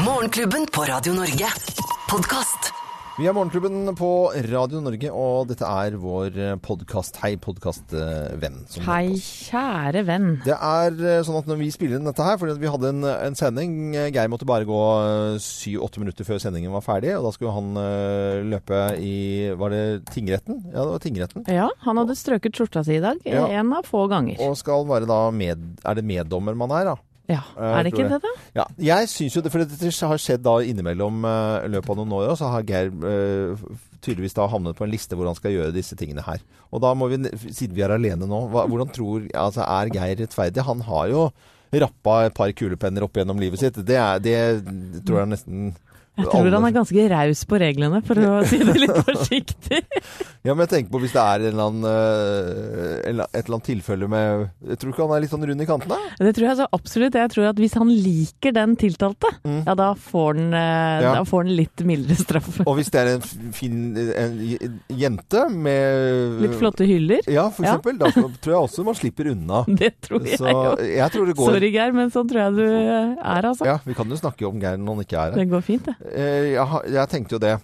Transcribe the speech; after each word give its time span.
Morgenklubben 0.00 0.66
på 0.72 0.84
Radio 0.88 1.12
Norge. 1.12 1.48
Podkast. 2.08 2.70
Vi 3.18 3.26
er 3.28 3.34
Morgenklubben 3.36 3.90
på 3.92 4.32
Radio 4.48 4.80
Norge, 4.80 5.10
og 5.12 5.50
dette 5.50 5.68
er 5.68 5.98
vår 6.00 6.38
podkast. 6.64 7.18
Hei, 7.20 7.34
podkastvenn. 7.36 8.56
Hei, 8.86 9.18
kjære 9.20 10.02
venn. 10.08 10.30
Det 10.46 10.56
er 10.56 10.96
eh, 10.96 11.20
sånn 11.26 11.36
at 11.42 11.50
når 11.50 11.60
vi 11.60 11.68
spiller 11.76 12.00
inn 12.00 12.08
dette 12.08 12.24
her, 12.24 12.40
fordi 12.40 12.56
vi 12.62 12.72
hadde 12.72 12.94
en, 12.94 13.04
en 13.04 13.36
sending 13.36 13.76
eh, 13.92 14.08
Geir 14.16 14.32
måtte 14.32 14.48
bare 14.48 14.66
gå 14.66 14.80
syv-åtte 15.44 16.00
minutter 16.00 16.26
før 16.26 16.40
sendingen 16.40 16.72
var 16.72 16.88
ferdig, 16.88 17.12
og 17.18 17.28
da 17.28 17.36
skulle 17.36 17.52
han 17.58 17.70
uh, 17.76 18.40
løpe 18.48 18.82
i 18.96 19.14
Var 19.60 19.76
det 19.76 19.84
tingretten? 20.08 20.64
Ja, 20.72 20.80
det 20.80 20.90
var 20.96 21.04
tingretten. 21.04 21.48
Ja, 21.52 21.68
han 21.84 22.00
hadde 22.00 22.16
strøket 22.16 22.56
skjorta 22.56 22.80
si 22.88 22.96
i 22.96 23.04
dag. 23.04 23.20
Ja. 23.28 23.44
En 23.60 23.76
av 23.76 23.84
få 23.92 24.08
ganger. 24.08 24.40
Og 24.48 24.56
skal 24.56 24.88
være 24.88 25.10
da 25.10 25.26
med 25.36 25.84
Er 25.84 26.00
det 26.00 26.08
meddommer 26.08 26.56
man 26.56 26.80
er, 26.80 26.94
da? 26.94 27.00
Ja, 27.30 27.40
Er 27.54 27.84
det 27.86 27.92
ikke 27.92 28.08
det. 28.10 28.18
da? 28.22 28.32
Ja, 28.56 28.64
jeg 28.82 29.08
syns 29.12 29.36
jo 29.36 29.42
det, 29.44 29.52
for 29.54 29.62
det 29.62 29.92
har 29.94 30.20
skjedd 30.20 30.42
da 30.42 30.56
innimellom 30.66 31.22
uh, 31.24 31.62
løpet 31.70 31.92
av 31.94 32.00
noen 32.00 32.16
år, 32.18 32.32
og 32.32 32.38
så 32.40 32.50
har 32.50 32.66
Geir 32.66 32.90
uh, 32.90 33.62
tydeligvis 34.02 34.34
da 34.36 34.48
havnet 34.50 34.76
på 34.78 34.84
en 34.86 34.92
liste 34.92 35.16
hvor 35.16 35.30
han 35.30 35.38
skal 35.38 35.54
gjøre 35.54 35.74
disse 35.76 35.96
tingene 35.98 36.24
her. 36.26 36.42
Og 36.74 36.82
da 36.82 36.90
må 36.98 37.08
vi, 37.12 37.20
siden 37.46 37.76
vi 37.76 37.84
er 37.86 37.94
alene 37.94 38.26
nå, 38.26 38.42
hva, 38.52 38.66
hvordan 38.70 38.90
tror 38.92 39.28
altså 39.30 39.62
Er 39.68 39.92
Geir 39.94 40.18
rettferdig? 40.24 40.66
Han 40.66 40.82
har 40.88 41.12
jo 41.12 41.24
rappa 41.72 42.18
et 42.26 42.34
par 42.36 42.52
kulepenner 42.52 43.06
opp 43.06 43.16
gjennom 43.16 43.40
livet 43.40 43.62
sitt. 43.62 43.78
Det, 43.86 43.96
er, 43.96 44.18
det 44.20 44.36
tror 45.06 45.22
jeg 45.22 45.32
nesten 45.32 45.70
Jeg 46.12 46.26
tror 46.28 46.50
han 46.52 46.64
er 46.68 46.74
ganske 46.76 47.04
raus 47.08 47.40
på 47.48 47.58
reglene, 47.62 48.02
for 48.04 48.18
å 48.20 48.32
si 48.44 48.58
det 48.60 48.74
litt 48.82 48.98
forsiktig. 49.08 49.78
Ja, 50.44 50.52
men 50.52 50.66
jeg 50.66 50.70
tenker 50.74 50.90
på 50.92 51.00
hvis 51.00 51.14
det 51.14 51.22
er 51.22 51.44
annen, 51.54 51.86
eh, 51.88 52.98
en 53.08 53.14
eller- 53.14 53.30
et 53.32 53.46
eller 53.46 53.56
annet 53.56 53.68
tilfelle 53.70 54.08
med 54.10 54.50
Jeg 54.68 54.78
tror 54.82 54.92
ikke 54.92 55.06
han 55.06 55.14
er 55.16 55.22
litt 55.24 55.30
sånn 55.32 55.46
rund 55.48 55.62
i 55.64 55.66
kantene? 55.66 55.96
Det 56.18 56.34
tror 56.36 56.46
jeg 56.50 56.58
så 56.58 56.66
absolutt. 56.76 57.14
Jeg 57.16 57.30
tror 57.32 57.48
at 57.48 57.56
hvis 57.62 57.76
han 57.80 57.88
liker 57.88 58.52
den 58.52 58.76
tiltalte, 58.76 59.30
ja 59.46 59.74
da 59.78 59.92
får 59.94 60.36
han, 60.36 60.52
eh, 60.52 60.68
Mm. 60.92 61.02
Ja. 61.02 61.12
da 61.14 61.22
får 61.24 61.44
han 61.46 61.56
litt 61.56 61.82
mildere 61.88 62.16
straff. 62.20 62.60
Og 62.68 62.76
hvis 62.76 62.90
det 62.92 63.00
er 63.00 63.14
en 63.14 63.52
fin 63.56 63.96
en 63.96 64.80
jente 64.92 65.42
med 65.50 66.42
Litt 66.42 66.58
flotte 66.60 66.84
hyller. 66.86 67.20
Ja, 67.26 67.48
for 67.50 67.64
Ja. 67.64 67.76
eksempel. 67.78 67.98
Da 67.98 68.10
tror 68.12 68.52
jeg 68.52 68.60
også 68.60 68.84
man 68.84 68.94
slipper 68.94 69.30
unna. 69.32 69.64
Det 69.82 69.94
tror 70.02 70.26
jeg 70.26 70.38
Så 70.38 70.50
jo. 70.50 70.76
jeg 70.76 71.10
tror 71.14 71.26
det 71.26 71.36
går 71.38 71.52
Sorry, 71.54 71.70
Geir, 71.72 71.92
men 71.96 72.10
sånn 72.10 72.28
tror 72.28 72.42
jeg 72.44 72.54
du 72.60 72.66
er, 72.68 73.42
altså. 73.48 73.64
Ja, 73.64 73.78
vi 73.86 73.94
kan 73.94 74.08
jo 74.12 74.16
snakke 74.20 74.46
om 74.48 74.60
Geir 74.60 74.76
når 74.76 74.94
han 74.98 75.04
ikke 75.06 75.18
er 75.18 75.30
her. 75.30 75.38
Det 75.40 75.48
går 75.50 75.62
fint, 75.62 75.84
det. 75.86 75.96
Eh, 76.10 76.52
Jeg, 76.54 76.66
jeg 76.92 77.08
tenkte 77.12 77.36
jo 77.36 77.42
det. 77.42 77.58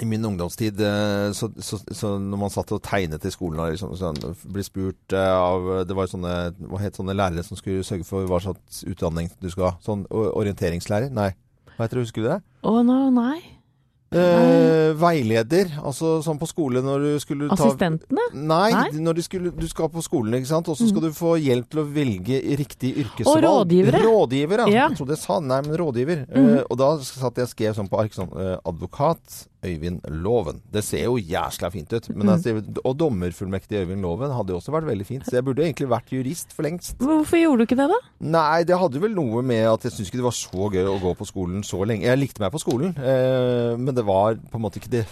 I 0.00 0.06
min 0.08 0.24
ungdomstid, 0.24 0.78
eh, 0.80 1.32
så, 1.36 1.50
så, 1.60 1.76
så 1.92 2.14
når 2.16 2.38
man 2.40 2.52
satt 2.54 2.70
og 2.72 2.80
tegnet 2.80 3.26
i 3.28 3.32
skolen 3.34 3.60
og 3.60 3.74
liksom, 3.74 3.90
sånn, 4.00 4.16
ble 4.48 4.64
spurt 4.64 5.12
eh, 5.12 5.34
av 5.36 5.84
Det 5.84 5.96
var 5.98 6.08
sånne, 6.08 6.32
hva 6.70 6.80
het 6.80 6.96
sånne 6.96 7.12
lærere 7.12 7.44
som 7.44 7.60
skulle 7.60 7.84
sørge 7.84 8.06
for 8.08 8.24
hva 8.30 8.38
slags 8.40 8.80
utdanning 8.88 9.28
du 9.42 9.50
skal 9.52 9.66
ha. 9.68 9.72
Sånn 9.84 10.06
orienteringslærer? 10.08 11.12
Nei. 11.12 11.34
Hva 11.74 11.84
heter 11.84 12.00
det, 12.00 12.06
husker 12.06 12.24
du 12.24 12.30
det? 12.30 12.38
Å 12.64 12.78
no, 12.88 12.96
nei. 13.12 13.42
Eh, 14.12 14.92
veileder. 14.98 15.70
Altså 15.82 16.18
sånn 16.24 16.40
på 16.40 16.48
skole 16.50 16.82
når 16.84 17.06
du 17.06 17.10
skulle 17.22 17.48
ta 17.50 17.56
Assistentene? 17.56 18.26
Nei, 18.34 18.70
Nei? 18.74 18.88
Mm. 18.92 18.98
når 19.06 19.18
du, 19.18 19.22
skulle, 19.24 19.52
du 19.56 19.68
skal 19.70 19.88
på 19.92 20.04
skolen, 20.04 20.36
ikke 20.38 20.50
sant? 20.50 20.68
og 20.68 20.76
så 20.78 20.88
skal 20.90 21.06
du 21.06 21.12
få 21.16 21.36
hjelp 21.40 21.70
til 21.72 21.82
å 21.82 21.86
velge 21.88 22.42
riktig 22.60 22.92
yrkesvalg. 23.04 23.38
Og 23.38 23.46
rådgivere. 23.46 24.02
Rådgiver, 24.04 24.64
ja. 24.64 24.68
Ja. 24.72 24.88
Jeg 24.90 25.00
trodde 25.00 25.16
jeg 25.16 25.24
sa 25.24 25.38
nei, 25.40 25.62
men 25.66 25.78
rådgiver. 25.80 26.26
Mm. 26.28 26.50
Eh, 26.58 26.60
og 26.68 26.82
da 26.82 26.92
satt 27.06 27.40
jeg 27.40 27.48
og 27.48 27.54
skrev 27.54 27.78
sånn 27.78 27.90
på 27.92 28.02
ark 28.02 28.16
sånn 28.16 28.30
eh, 28.36 28.56
Advokat 28.68 29.42
Øyvind 29.62 30.00
Loven. 30.24 30.60
Det 30.74 30.82
ser 30.84 31.04
jo 31.06 31.16
jæsla 31.16 31.70
fint 31.70 31.92
ut. 31.92 32.08
Men 32.16 32.34
altså, 32.34 32.56
og 32.82 32.96
dommerfullmektig 32.98 33.78
Øyvind 33.82 34.02
Loven 34.02 34.34
hadde 34.34 34.54
jo 34.54 34.58
også 34.58 34.74
vært 34.74 34.88
veldig 34.88 35.06
fint. 35.06 35.26
Så 35.26 35.38
jeg 35.38 35.46
burde 35.46 35.62
egentlig 35.62 35.90
vært 35.92 36.10
jurist 36.12 36.54
for 36.56 36.66
lengst. 36.66 36.96
Hvorfor 37.02 37.38
gjorde 37.38 37.62
du 37.62 37.68
ikke 37.68 37.78
det, 37.78 37.88
da? 37.92 38.00
Nei, 38.34 38.64
det 38.68 38.78
hadde 38.78 39.02
vel 39.02 39.14
noe 39.16 39.44
med 39.46 39.66
at 39.70 39.86
jeg 39.86 39.94
syns 39.94 40.10
ikke 40.10 40.22
det 40.22 40.28
var 40.28 40.38
så 40.38 40.70
gøy 40.74 40.90
å 40.90 40.98
gå 41.02 41.14
på 41.18 41.28
skolen 41.30 41.62
så 41.66 41.84
lenge. 41.86 42.08
Jeg 42.08 42.18
likte 42.20 42.42
meg 42.42 42.54
på 42.54 42.62
skolen, 42.62 42.96
eh, 42.98 43.78
men 43.78 43.94
det 43.94 44.06
var 44.08 44.40
på 44.50 44.58
en 44.58 44.66
måte 44.66 44.82
ikke 44.82 44.96
det 44.98 45.06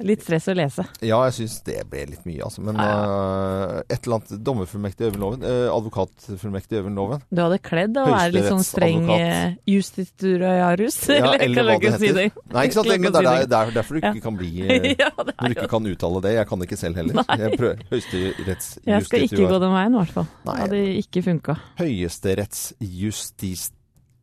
Litt 0.00 0.22
stress 0.24 0.46
å 0.48 0.54
lese. 0.56 0.84
ja, 1.04 1.18
jeg 1.28 1.34
syns 1.36 1.58
det 1.66 1.74
ble 1.90 2.06
litt 2.08 2.24
mye, 2.24 2.40
altså. 2.46 2.62
Men 2.64 2.78
øh, 2.80 3.82
et 3.88 3.98
eller 4.06 4.16
annet 4.20 4.30
dommerfullmektig 4.46 5.06
Øyvind 5.10 5.20
Loven. 5.20 5.42
øh, 5.44 5.68
advokatfullmektig 5.74 6.78
Øyvind 6.80 6.96
Loven. 6.96 7.20
Du 7.30 7.42
hadde 7.42 7.58
kledd 7.60 7.98
å 8.00 8.06
være 8.08 8.32
litt 8.32 8.48
sånn 8.48 8.64
streng 8.64 9.10
eh, 9.12 9.54
justituriarius? 9.68 10.96
Ja, 11.10 11.34
eller 11.36 11.62
kan 11.62 11.66
hva 11.68 11.78
det 11.84 11.92
si 12.00 12.06
heter. 12.08 12.30
det? 12.30 12.44
Nei, 12.54 12.64
ikke 12.68 12.78
sant. 12.78 12.88
Men 12.90 13.00
det 13.02 13.10
er 13.10 13.20
si 13.20 13.24
der- 13.28 13.46
der- 13.52 13.74
derfor 13.76 13.92
du 13.94 13.98
ikke 14.00 14.14
Ja. 14.16 14.20
kan 14.24 14.36
bli 14.36 14.50
ja, 14.96 15.10
Når 15.18 15.24
du 15.26 15.32
er 15.44 15.54
ikke 15.56 15.68
kan 15.74 15.86
uttale 15.92 16.22
det. 16.24 16.32
Jeg 16.38 16.46
kan 16.48 16.58
det 16.58 16.66
ikke 16.70 16.80
selv 16.80 16.96
heller. 16.96 17.14
Nei. 17.20 17.36
Jeg 17.44 17.58
prøver 17.60 17.76
Høyesterettsjustitiar. 17.90 18.94
Jeg 18.94 19.04
skal 19.10 19.20
ikke 19.28 19.48
gå 19.52 19.58
den 19.60 19.72
veien, 19.76 19.92
i 19.94 19.98
hvert 20.00 20.14
fall. 20.16 20.28
Det 20.30 20.48
Nei. 20.50 20.58
hadde 20.64 20.80
ikke 21.04 21.22
funka. 21.28 21.58
Høyesterettsjustis... 21.80 23.70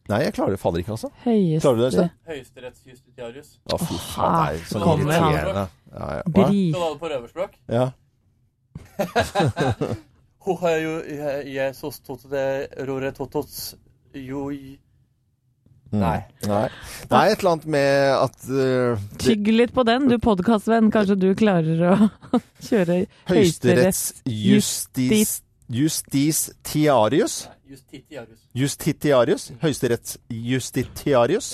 Nei, 0.07 0.21
jeg 0.23 0.33
klarer 0.37 0.51
det 0.55 0.61
fader 0.61 0.79
ikke, 0.83 0.93
altså. 0.95 1.09
Høyeste? 1.25 2.05
Høyesterettsjustitiarius. 2.29 3.49
Å, 3.67 3.69
fy 3.81 3.97
faen, 4.13 4.37
er 4.39 4.53
så 4.69 4.77
kommer 4.83 5.11
irriterende. 5.11 5.65
Ja, 5.91 6.05
ja. 6.19 6.23
Bri... 6.37 6.61
Skal 6.71 6.79
du 6.79 6.83
ha 6.83 6.89
det 6.93 7.01
på 7.01 7.07
røverspråk? 7.13 7.51
Ja. 7.75 7.85
Ho 10.47 10.51
har 10.61 10.77
jo 10.79 10.93
Jesus 11.51 11.95
tot 12.07 12.21
det 12.31 12.49
rore 12.87 13.09
totots 13.15 13.55
joi 14.15 14.59
Mm. 15.87 16.01
Nei. 16.01 16.19
Nei. 16.43 16.67
Nei, 17.11 17.31
et 17.31 17.39
eller 17.39 17.51
annet 17.53 17.65
med 17.71 18.11
at 18.11 18.47
uh, 18.51 18.99
Tygg 19.23 19.47
litt 19.53 19.71
på 19.75 19.83
den, 19.87 20.09
du 20.11 20.17
podkastvenn. 20.19 20.91
Kanskje 20.91 21.15
du 21.21 21.35
klarer 21.39 21.79
å 21.93 21.95
kjøre 22.67 23.05
Høyesterettsjustis... 23.29 25.41
Justitiarius? 25.67 27.47
Justitiarius. 27.67 28.39
Justitiarius? 28.55 29.51
Høyesterettsjustitiarius? 29.61 31.49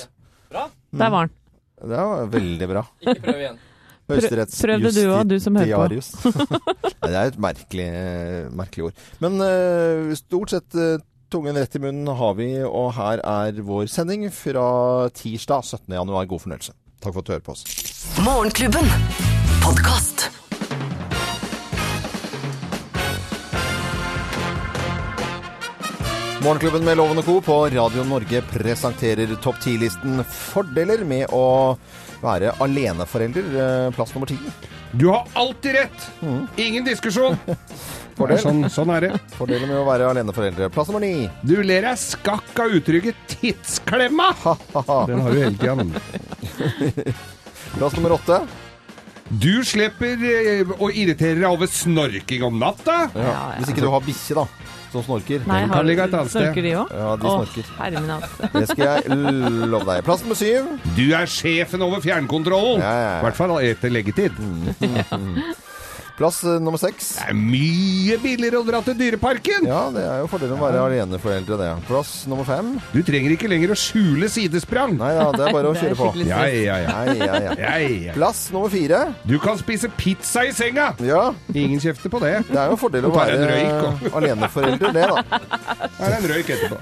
Bra. 0.49 0.67
Der 0.93 1.09
var 1.09 1.27
den. 1.27 1.37
Det 1.83 1.97
var 1.97 2.27
veldig 2.31 2.67
bra. 2.69 2.83
Ikke 3.07 3.21
prøv 3.23 3.39
igjen. 3.41 3.57
prøv 4.07 4.21
det 4.21 4.93
du 4.93 5.09
også, 5.09 5.23
du 5.27 5.39
som 5.39 5.55
hører 5.57 5.95
på. 5.97 6.03
Det 7.03 7.15
er 7.15 7.31
et 7.31 7.39
merkelig, 7.41 7.87
merkelig 8.55 8.85
ord. 8.89 9.01
Men 9.23 9.41
uh, 9.41 10.13
stort 10.15 10.53
sett 10.53 10.77
uh, 10.77 11.01
tungen 11.33 11.57
rett 11.57 11.75
i 11.75 11.81
munnen 11.81 12.07
har 12.13 12.37
vi, 12.37 12.51
og 12.63 12.93
her 12.99 13.23
er 13.25 13.59
vår 13.65 13.89
sending 13.91 14.27
fra 14.31 15.09
tirsdag 15.17 15.65
17. 15.65 15.89
januar. 15.97 16.29
God 16.29 16.45
fornøyelse. 16.45 16.77
Takk 17.01 17.17
for 17.17 17.23
at 17.23 17.27
du 17.27 17.35
hører 17.35 17.47
på 17.49 17.57
oss. 17.57 17.65
Morgenklubben. 18.23 18.87
Podkast. 19.65 20.42
Morgenklubben 26.43 26.85
med 26.85 26.97
Lovende 26.97 27.23
Co. 27.23 27.41
på 27.41 27.69
Radio 27.69 28.03
Norge 28.03 28.41
presenterer 28.41 29.35
topp 29.41 29.55
10-listen 29.63 30.23
fordeler 30.27 31.03
med 31.07 31.29
å 31.31 31.77
være 32.23 32.51
aleneforelder. 32.63 33.45
eh, 33.63 33.91
Plass 33.95 34.11
nummer 34.15 34.27
ti. 34.27 34.37
Du 34.91 35.07
har 35.07 35.23
alltid 35.33 35.75
rett! 35.75 36.09
Ingen 36.59 36.83
diskusjon. 36.85 37.37
Fordel. 38.17 38.39
Sånn, 38.43 38.59
sånn 38.69 38.91
er 38.93 39.07
det. 39.07 39.11
Fordeler 39.37 39.65
med 39.71 39.79
å 39.79 39.85
være 39.87 40.09
aleneforeldre. 40.11 40.67
Plass 40.69 40.91
nummer 40.91 41.01
ni. 41.01 41.29
Du 41.47 41.55
ler 41.63 41.87
deg 41.87 41.97
skakk 41.97 42.59
av 42.61 42.75
uttrykket 42.77 43.15
'tidsklemma'. 43.31 44.33
Den 45.09 45.23
har 45.23 45.31
du 45.31 45.39
hele 45.39 45.57
tida. 45.57 45.87
Plass 47.79 47.95
nummer 47.97 48.19
åtte. 48.19 48.43
Du 49.33 49.63
slipper 49.65 50.19
eh, 50.29 50.67
å 50.77 50.91
irritere 50.91 51.39
deg 51.39 51.47
over 51.49 51.71
snorking 51.71 52.43
om 52.45 52.59
natta. 52.61 53.07
Ja. 53.15 53.33
Hvis 53.57 53.71
ikke 53.73 53.87
du 53.87 53.89
har 53.95 54.03
bikkje, 54.05 54.35
da, 54.43 54.45
som 54.93 55.05
snorker. 55.07 55.43
Nei, 55.49 55.59
Den 55.63 55.73
har 55.73 55.81
kan 55.81 55.89
ligge 55.89 56.07
et 56.07 56.15
annet. 56.19 56.33
Snorker 56.33 56.67
de 56.67 56.73
òg? 56.79 56.93
Ja, 56.93 57.11
de 57.19 57.33
snorker. 57.35 57.73
herre 57.81 58.03
min 58.05 58.13
hatt. 58.13 58.39
Det 58.53 58.65
skal 58.71 58.85
jeg 58.85 59.19
love 59.73 59.85
deg. 59.89 60.05
Plass 60.07 60.23
nummer 60.25 60.39
syv. 60.39 60.71
Du 60.97 61.05
er 61.17 61.29
sjefen 61.29 61.85
over 61.85 62.03
fjernkontrollen. 62.05 62.81
Ja, 62.83 62.93
ja, 62.93 63.05
ja. 63.09 63.19
I 63.19 63.27
hvert 63.27 63.39
fall 63.41 63.57
etter 63.63 63.93
leggetid. 63.93 64.41
Plass 66.13 66.43
eh, 66.45 66.59
nummer 66.61 66.77
seks. 66.77 67.07
Det 67.17 67.31
er 67.31 67.37
mye 67.37 68.17
billigere 68.21 68.59
å 68.61 68.65
dra 68.67 68.83
til 68.85 68.93
Dyreparken. 68.99 69.63
Ja, 69.65 69.79
det 69.89 70.03
er 70.05 70.19
jo 70.21 70.27
fordelen 70.29 70.59
å 70.59 70.61
være 70.61 70.81
aleneforeldre, 70.85 71.57
det. 71.57 71.69
Plass 71.87 72.11
nummer 72.29 72.45
fem. 72.45 72.67
Du 72.93 72.99
trenger 73.07 73.33
ikke 73.33 73.49
lenger 73.49 73.73
å 73.73 73.77
skjule 73.81 74.29
sidesprang. 74.29 74.93
Nei 74.99 75.09
da, 75.17 75.23
det 75.33 75.47
er 75.47 75.55
bare 75.55 75.71
å 75.71 75.77
kjøre 75.81 75.97
på. 75.97 76.11
Ja, 76.21 76.43
ja, 76.53 76.75
ja. 76.83 76.91
Nei, 76.99 77.15
ja, 77.17 77.39
ja. 77.47 77.55
ja, 77.57 77.71
ja. 78.09 78.13
Plass 78.17 78.43
nummer 78.53 78.69
fire. 78.69 78.99
Du 79.25 79.39
kan 79.41 79.57
spise 79.57 79.89
pizza 79.97 80.43
i 80.45 80.53
senga. 80.53 80.91
Ja, 81.01 81.23
Ingen 81.53 81.81
kjefter 81.81 82.13
på 82.13 82.21
det. 82.21 82.35
det 82.51 82.59
er 82.61 82.69
jo 82.69 82.75
en 82.77 82.81
fordel 82.83 83.07
å 83.09 83.13
være 83.15 83.39
røyk, 83.49 84.05
aleneforelder, 84.21 84.93
det, 84.99 85.07
da. 85.09 85.41
Det 85.93 86.07
er 86.09 86.13
en 86.17 86.25
røyk 86.27 86.49
etterpå. 86.53 86.77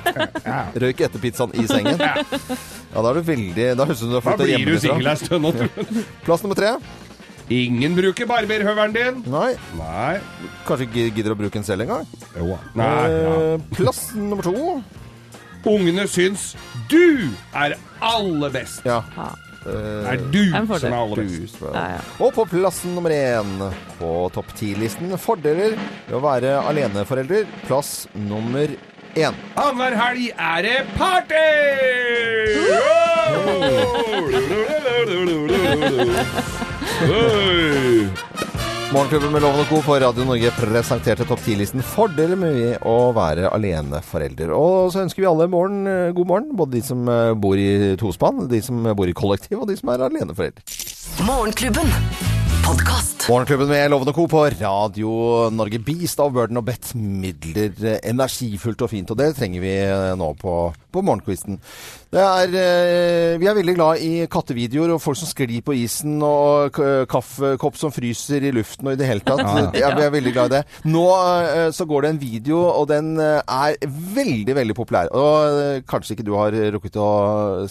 Ja. 0.47 0.59
Røyk 0.81 1.01
etter 1.05 1.21
pizzaen 1.21 1.51
i 1.61 1.65
sengen. 1.69 1.99
Ja, 2.01 2.99
da 3.03 3.03
er 3.11 3.19
du 3.19 3.27
veldig 3.27 3.65
Da 3.77 3.85
høres 3.85 3.99
det 4.01 4.07
ut 4.07 4.09
som 4.09 4.11
du 4.11 4.17
har 4.17 4.39
Da 4.39 4.47
blir 4.47 4.65
du 4.65 4.79
singel 4.81 5.07
ei 5.11 5.17
stund. 5.19 5.43
nå, 5.45 5.51
tror 5.55 5.67
jeg. 5.69 6.03
Plass 6.25 6.43
nummer 6.45 6.57
tre. 6.57 6.71
Ingen 7.51 7.95
bruker 7.97 8.25
barberhøveren 8.29 8.93
din. 8.95 9.21
Nei, 9.27 9.51
Nei. 9.75 10.19
kanskje 10.67 10.85
ikke 10.87 11.05
gidder 11.17 11.33
å 11.35 11.39
bruke 11.41 11.57
den 11.59 11.65
selv 11.67 11.83
engang. 11.85 12.05
Jo. 12.37 12.55
Nei, 12.79 12.89
ja. 13.11 13.31
Eh, 13.35 13.57
Plass 13.75 14.01
nummer 14.15 14.45
to. 14.45 14.55
Ungene 15.67 16.07
syns 16.09 16.53
du 16.89 17.27
er 17.53 17.75
aller 18.01 18.49
best. 18.55 18.85
Ja. 18.87 19.01
Ja. 19.17 19.27
Eh, 19.61 20.07
Er 20.13 20.17
du 20.33 20.39
En 20.57 20.65
fordel. 20.65 20.79
som 20.87 20.93
er 20.93 21.01
aller 21.03 21.15
best. 21.21 21.59
du, 21.59 21.67
Ja, 21.73 21.83
ja. 21.97 21.99
Og 22.25 22.33
på 22.33 22.45
plass 22.49 22.79
nummer 22.85 23.11
én 23.13 23.51
på 23.99 24.13
topp 24.33 24.55
ti-listen 24.57 25.11
fordeler 25.21 25.75
ved 26.07 26.15
å 26.17 26.21
være 26.23 26.55
aleneforelder. 26.65 27.45
Plass 27.67 28.07
nummer 28.15 28.67
én. 29.13 29.35
Annenhver 29.57 29.93
helg 30.01 30.31
er 30.39 30.61
det 30.65 30.85
party! 30.97 31.47
Morgenklubben 38.91 39.31
med 39.33 39.41
Loven 39.41 39.63
og 39.63 39.69
Co. 39.71 39.79
på 39.81 39.95
Radio 40.03 40.25
Norge 40.27 40.51
presenterte 40.53 41.25
topp 41.25 41.39
10-listen 41.41 41.81
fordeler 41.81 42.37
med 42.37 42.83
å 42.85 43.09
være 43.15 43.49
aleneforelder. 43.55 44.51
Og 44.53 44.91
så 44.93 45.01
ønsker 45.05 45.23
vi 45.23 45.29
alle 45.31 45.47
morgen, 45.49 45.87
eh, 45.89 46.11
god 46.13 46.29
morgen, 46.29 46.51
både 46.59 46.77
de 46.77 46.83
som 46.85 47.09
eh, 47.09 47.31
bor 47.33 47.57
i 47.57 47.95
tospann, 47.97 48.43
de 48.51 48.59
som 48.61 48.83
bor 48.93 49.09
i 49.09 49.15
kollektiv, 49.17 49.63
og 49.63 49.71
de 49.71 49.79
som 49.79 49.89
er 49.89 50.05
aleneforeldre. 50.05 50.61
Morgenklubben. 51.25 51.89
Podkast. 52.61 53.25
Morgenklubben 53.31 53.71
med 53.71 53.89
Loven 53.89 54.11
og 54.11 54.19
Co. 54.19 54.27
på 54.29 54.43
Radio 54.59 55.49
Norge. 55.49 55.81
Beast 55.81 56.21
av 56.21 56.35
Burden 56.35 56.61
og 56.61 56.67
Bett. 56.69 56.93
Midler. 56.93 57.73
Energifullt 58.05 58.85
og 58.85 58.93
fint. 58.93 59.09
Og 59.09 59.17
det 59.17 59.31
trenger 59.39 59.65
vi 59.65 59.73
eh, 59.87 60.11
nå 60.19 60.35
på, 60.37 60.59
på 60.93 61.01
morgenkvisten. 61.07 61.57
Er, 62.11 62.51
eh, 62.51 63.37
vi 63.39 63.47
er 63.47 63.55
veldig 63.55 63.73
glad 63.77 64.01
i 64.03 64.25
kattevideoer 64.27 64.91
og 64.91 64.99
folk 64.99 65.15
som 65.15 65.29
sklir 65.29 65.61
på 65.63 65.71
isen 65.79 66.17
og 66.27 66.75
kaffekopp 67.07 67.77
som 67.79 67.93
fryser 67.95 68.43
i 68.43 68.51
luften 68.51 68.89
og 68.89 68.97
i 68.97 68.99
det 68.99 69.07
hele 69.07 69.23
tatt. 69.23 69.71
Ja, 69.79 69.93
vi 69.95 70.03
er 70.03 70.11
veldig 70.11 70.33
glad 70.35 70.51
i 70.51 70.57
det. 70.57 70.61
Nå 70.91 71.05
eh, 71.07 71.69
så 71.71 71.87
går 71.87 72.03
det 72.03 72.09
en 72.11 72.19
video, 72.19 72.57
og 72.67 72.89
den 72.91 73.13
eh, 73.15 73.39
er 73.39 73.77
veldig, 73.87 74.57
veldig 74.57 74.75
populær. 74.75 75.07
Og 75.15 75.61
eh, 75.61 75.77
kanskje 75.87 76.17
ikke 76.17 76.25
du 76.27 76.33
har 76.35 76.57
rukket 76.75 76.99
å 76.99 77.07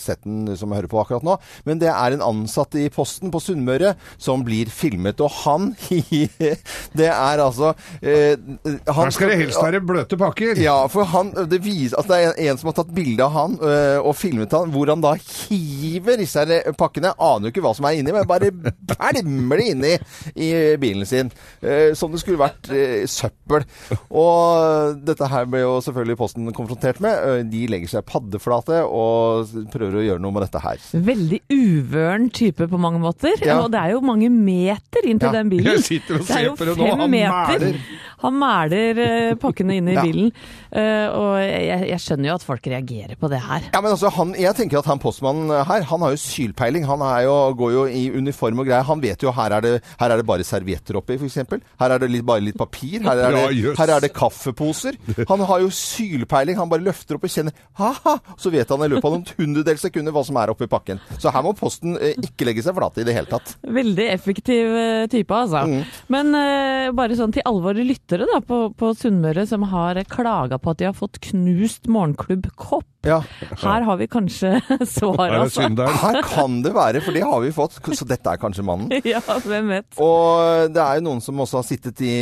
sett 0.00 0.24
den 0.24 0.48
som 0.56 0.70
som 0.70 0.76
hører 0.76 0.90
på 0.92 1.00
akkurat 1.00 1.24
nå, 1.26 1.34
men 1.66 1.80
det 1.80 1.88
er 1.90 2.14
en 2.14 2.22
ansatt 2.22 2.76
i 2.78 2.84
Posten 2.94 3.32
på 3.32 3.40
Sunnmøre 3.42 3.94
som 4.20 4.44
blir 4.46 4.68
filmet, 4.70 5.18
og 5.24 5.32
han 5.42 5.72
Det 7.00 7.08
er 7.08 7.40
altså 7.42 7.72
eh, 7.98 8.36
han, 8.36 8.78
Her 8.86 9.14
skal 9.14 9.32
det 9.32 9.38
helst 9.40 9.58
være 9.58 9.80
bløte 9.82 10.18
pakker. 10.20 10.60
ja, 10.62 10.76
for 10.92 11.08
han, 11.10 11.32
det 11.50 11.58
viser 11.64 11.98
altså 11.98 12.12
det 12.12 12.20
er 12.20 12.52
en 12.52 12.60
som 12.60 12.70
har 12.70 12.78
tatt 12.78 12.92
bilde 12.94 13.26
av 13.26 13.34
han 13.34 13.56
og 13.60 14.14
filmet 14.14 14.29
han, 14.38 14.70
hvor 14.70 14.86
han 14.92 15.00
da 15.02 15.14
hiver 15.18 16.16
disse 16.20 16.38
her 16.44 16.50
eh, 16.60 16.72
pakkene. 16.78 17.12
Aner 17.18 17.48
jo 17.48 17.52
ikke 17.54 17.62
hva 17.64 17.74
som 17.76 17.84
er 17.88 17.98
inni, 17.98 18.12
men 18.14 18.26
bare 18.28 18.50
pælmer 18.52 19.56
det 19.60 19.66
inni 19.74 19.92
i 20.36 20.76
bilen 20.80 21.06
sin. 21.06 21.30
øh, 21.62 21.94
som 21.96 22.12
det 22.12 22.20
skulle 22.20 22.38
vært 22.40 22.70
øh, 22.70 23.06
søppel. 23.10 23.64
Og 24.10 25.00
dette 25.06 25.26
her 25.30 25.46
ble 25.50 25.62
jo 25.64 25.76
selvfølgelig 25.84 26.16
Posten 26.20 26.50
konfrontert 26.56 27.00
med. 27.04 27.46
De 27.50 27.64
legger 27.70 27.88
seg 27.96 28.04
paddeflate 28.08 28.82
og 28.86 29.48
prøver 29.72 30.00
å 30.00 30.04
gjøre 30.06 30.22
noe 30.24 30.34
med 30.36 30.46
dette 30.46 30.62
her. 30.64 30.80
Veldig 31.10 31.40
uvøren 31.54 32.28
type 32.34 32.66
på 32.70 32.80
mange 32.80 33.00
måter. 33.02 33.36
Ja. 33.44 33.60
Og 33.64 33.70
det 33.72 33.80
er 33.80 33.94
jo 33.96 34.02
mange 34.04 34.28
meter 34.32 35.06
inn 35.08 35.18
til 35.20 35.30
Ja, 35.30 35.36
den 35.40 35.50
bilen. 35.52 35.70
jeg 35.76 35.84
sitter 35.86 36.18
og 36.20 36.24
er 36.24 36.32
ser 36.32 36.46
jo 36.48 36.54
på 36.58 36.68
det 36.68 36.76
nå. 36.76 36.86
fem 36.86 37.00
Han 37.04 37.10
meter. 37.10 37.66
mæler. 37.66 37.80
Han 38.20 38.34
mæler 38.36 38.98
eh, 39.00 39.34
pakkene 39.40 39.78
inn 39.80 39.88
i 39.88 39.94
Ja. 39.96 40.02
bilen. 40.04 40.32
Eh, 40.70 41.06
og 41.08 41.38
jeg, 41.40 41.86
jeg 41.88 42.00
skjønner 42.04 42.28
jo 42.30 42.34
at 42.36 42.44
folk 42.44 42.66
reagerer 42.68 43.16
på 43.20 43.30
det 43.32 43.40
her. 43.40 43.70
Ja, 43.72 43.80
men 43.80 43.90
altså, 43.94 44.10
han, 44.20 44.34
Jeg 44.38 44.56
tenker 44.58 44.80
at 44.80 44.88
han 44.90 45.00
postmannen 45.02 45.52
her, 45.66 45.84
han 45.88 46.04
har 46.04 46.14
jo 46.14 46.20
sylpeiling. 46.20 46.86
Han 46.88 47.02
er 47.04 47.24
jo, 47.26 47.36
går 47.58 47.74
jo 47.74 47.84
i 47.88 48.04
uniform 48.14 48.62
og 48.62 48.68
greier. 48.68 48.86
Han 48.88 49.02
vet 49.02 49.24
jo 49.24 49.32
her 49.34 49.56
er 49.56 49.64
det, 49.64 49.72
her 50.00 50.14
er 50.14 50.20
det 50.20 50.28
bare 50.28 50.46
servietter 50.46 51.00
oppi, 51.00 51.16
f.eks. 51.20 51.40
Her 51.80 51.96
er 51.96 52.02
det 52.02 52.10
litt, 52.12 52.26
bare 52.26 52.44
litt 52.44 52.58
papir. 52.60 53.00
Her 53.06 53.24
er, 53.26 53.36
det, 53.36 53.74
her 53.78 53.94
er 53.96 54.04
det 54.04 54.12
kaffeposer. 54.16 54.98
Han 55.30 55.44
har 55.48 55.64
jo 55.64 55.72
sylpeiling. 55.74 56.58
Han 56.60 56.70
bare 56.70 56.84
løfter 56.84 57.16
opp 57.16 57.26
og 57.26 57.32
kjenner 57.32 57.56
ha-ha, 57.80 58.16
så 58.40 58.52
vet 58.52 58.70
han 58.70 58.84
i 58.84 58.90
løpet 58.90 59.08
av 59.08 59.16
noen 59.16 59.26
hundredels 59.38 59.84
sekunder 59.86 60.14
hva 60.14 60.24
som 60.26 60.38
er 60.40 60.52
oppi 60.52 60.68
pakken. 60.70 61.00
Så 61.18 61.32
her 61.32 61.44
må 61.46 61.54
Posten 61.60 61.96
eh, 61.98 62.16
ikke 62.20 62.46
legge 62.48 62.64
seg 62.64 62.76
flat 62.76 63.00
i 63.00 63.06
det 63.06 63.14
hele 63.16 63.30
tatt. 63.30 63.56
Veldig 63.64 64.06
effektiv 64.12 64.76
eh, 64.76 65.06
type, 65.12 65.34
altså. 65.34 65.64
Mm. 65.68 65.82
Men 66.12 66.32
uh, 66.36 66.92
bare 66.96 67.18
sånn 67.18 67.34
til 67.34 67.44
alvorlige 67.48 67.90
lyttere 67.90 68.28
da, 68.30 68.40
på, 68.44 68.62
på 68.76 68.92
Sunnmøre 68.96 69.46
som 69.48 69.66
har 69.72 70.00
klaga 70.10 70.60
på 70.60 70.72
at 70.72 70.80
de 70.80 70.88
har 70.88 70.96
fått 70.96 71.20
knust 71.30 71.90
morgenklubbkopp. 71.90 72.88
Ja. 73.06 73.22
Her 73.62 73.86
har 73.86 73.96
vi 73.96 74.09
kanskje 74.12 74.56
svaret, 74.96 75.36
altså. 75.44 75.68
Her 76.00 76.20
kan 76.26 76.60
det 76.64 76.74
være, 76.76 77.04
for 77.04 77.16
det 77.16 77.24
har 77.26 77.44
vi 77.44 77.52
fått. 77.54 77.78
Så 77.96 78.08
dette 78.08 78.34
er 78.34 78.40
kanskje 78.40 78.66
mannen. 78.66 78.92
Ja, 79.10 79.20
hvem 79.42 79.70
vet. 79.72 79.96
Og 80.02 80.70
det 80.70 80.82
er 80.82 80.98
jo 81.00 81.06
noen 81.08 81.22
som 81.24 81.40
også 81.42 81.58
har 81.58 81.66
sittet 81.66 82.00
i 82.04 82.14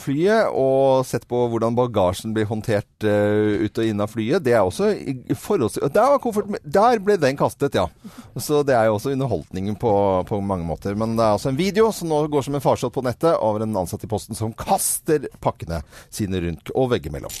flyet 0.00 0.54
og 0.56 1.02
sett 1.08 1.26
på 1.28 1.42
hvordan 1.52 1.76
bagasjen 1.76 2.32
blir 2.36 2.48
håndtert 2.48 3.04
uh, 3.04 3.66
ut 3.66 3.80
og 3.82 3.88
inn 3.90 4.00
av 4.00 4.12
flyet. 4.12 4.44
Det 4.46 4.54
er 4.56 4.64
også 4.64 4.92
i 4.94 5.20
i 5.30 5.34
forhold 5.34 5.70
til 5.70 5.88
Der, 5.94 6.10
var 6.10 6.18
kofferten 6.18 6.56
der 6.64 6.98
ble 7.02 7.16
den 7.20 7.36
kastet, 7.36 7.74
ja. 7.74 7.86
Så 8.36 8.62
det 8.66 8.74
er 8.76 8.88
jo 8.88 8.96
også 8.98 9.12
underholdningen 9.14 9.76
på, 9.80 9.92
på 10.28 10.40
mange 10.40 10.66
måter. 10.66 10.94
Men 10.94 11.16
det 11.16 11.24
er 11.24 11.36
altså 11.36 11.50
en 11.52 11.58
video 11.58 11.90
som 11.92 12.10
nå 12.10 12.24
går 12.32 12.46
som 12.46 12.58
en 12.58 12.64
farsott 12.64 12.94
på 12.94 13.04
nettet 13.06 13.36
over 13.38 13.64
en 13.64 13.76
ansatt 13.82 14.04
i 14.04 14.10
Posten 14.10 14.38
som 14.38 14.54
kaster 14.56 15.28
pakkene 15.42 15.82
sine 16.10 16.42
rundt 16.46 16.74
og 16.74 16.92
veggimellom. 16.94 17.38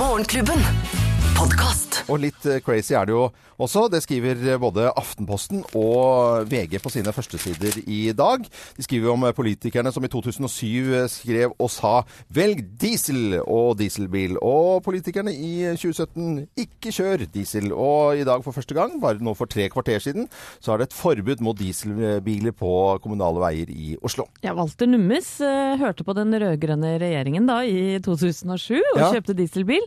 Morgenklubben. 0.00 1.19
Podkast. 1.40 2.02
Og 2.12 2.18
litt 2.20 2.44
eh, 2.44 2.58
crazy 2.60 2.92
er 2.98 3.06
det 3.08 3.14
jo 3.14 3.22
også. 3.60 3.86
Det 3.92 4.00
skriver 4.04 4.40
eh, 4.44 4.58
både 4.60 4.90
Aftenposten 4.98 5.62
og 5.78 6.44
VG 6.50 6.74
på 6.84 6.90
sine 6.92 7.12
førstesider 7.16 7.78
i 7.88 8.00
dag. 8.16 8.44
De 8.76 8.84
skriver 8.84 9.12
om 9.14 9.24
eh, 9.24 9.32
politikerne 9.36 9.88
som 9.94 10.04
i 10.04 10.10
2007 10.12 10.90
eh, 10.98 11.06
skrev 11.08 11.54
og 11.56 11.70
sa 11.72 12.02
'velg 12.28 12.60
diesel 12.82 13.38
og 13.40 13.78
dieselbil'. 13.80 14.36
Og 14.42 14.82
politikerne 14.84 15.32
i 15.32 15.52
2017 15.80 16.44
ikke 16.60 16.92
kjør 16.98 17.24
diesel. 17.32 17.70
Og 17.72 18.20
i 18.20 18.26
dag 18.28 18.44
for 18.44 18.52
første 18.56 18.76
gang, 18.76 18.98
bare 19.00 19.24
nå 19.24 19.32
for 19.38 19.48
tre 19.48 19.70
kvarter 19.72 19.96
siden, 20.04 20.28
så 20.60 20.74
er 20.74 20.82
det 20.82 20.90
et 20.90 20.98
forbud 21.00 21.40
mot 21.40 21.56
dieselbiler 21.56 22.52
på 22.52 22.74
kommunale 23.00 23.40
veier 23.40 23.72
i 23.72 23.96
Oslo. 24.04 24.28
Ja, 24.44 24.52
Walter 24.58 24.88
Nummes 24.92 25.38
hørte 25.80 26.04
på 26.04 26.12
den 26.20 26.36
rød-grønne 26.36 26.98
regjeringen 27.00 27.48
da 27.48 27.62
i 27.64 27.96
2007 28.04 28.76
og 28.76 29.00
Ja. 29.00 29.12
kjøpte 29.14 29.36
dieselbil, 29.36 29.84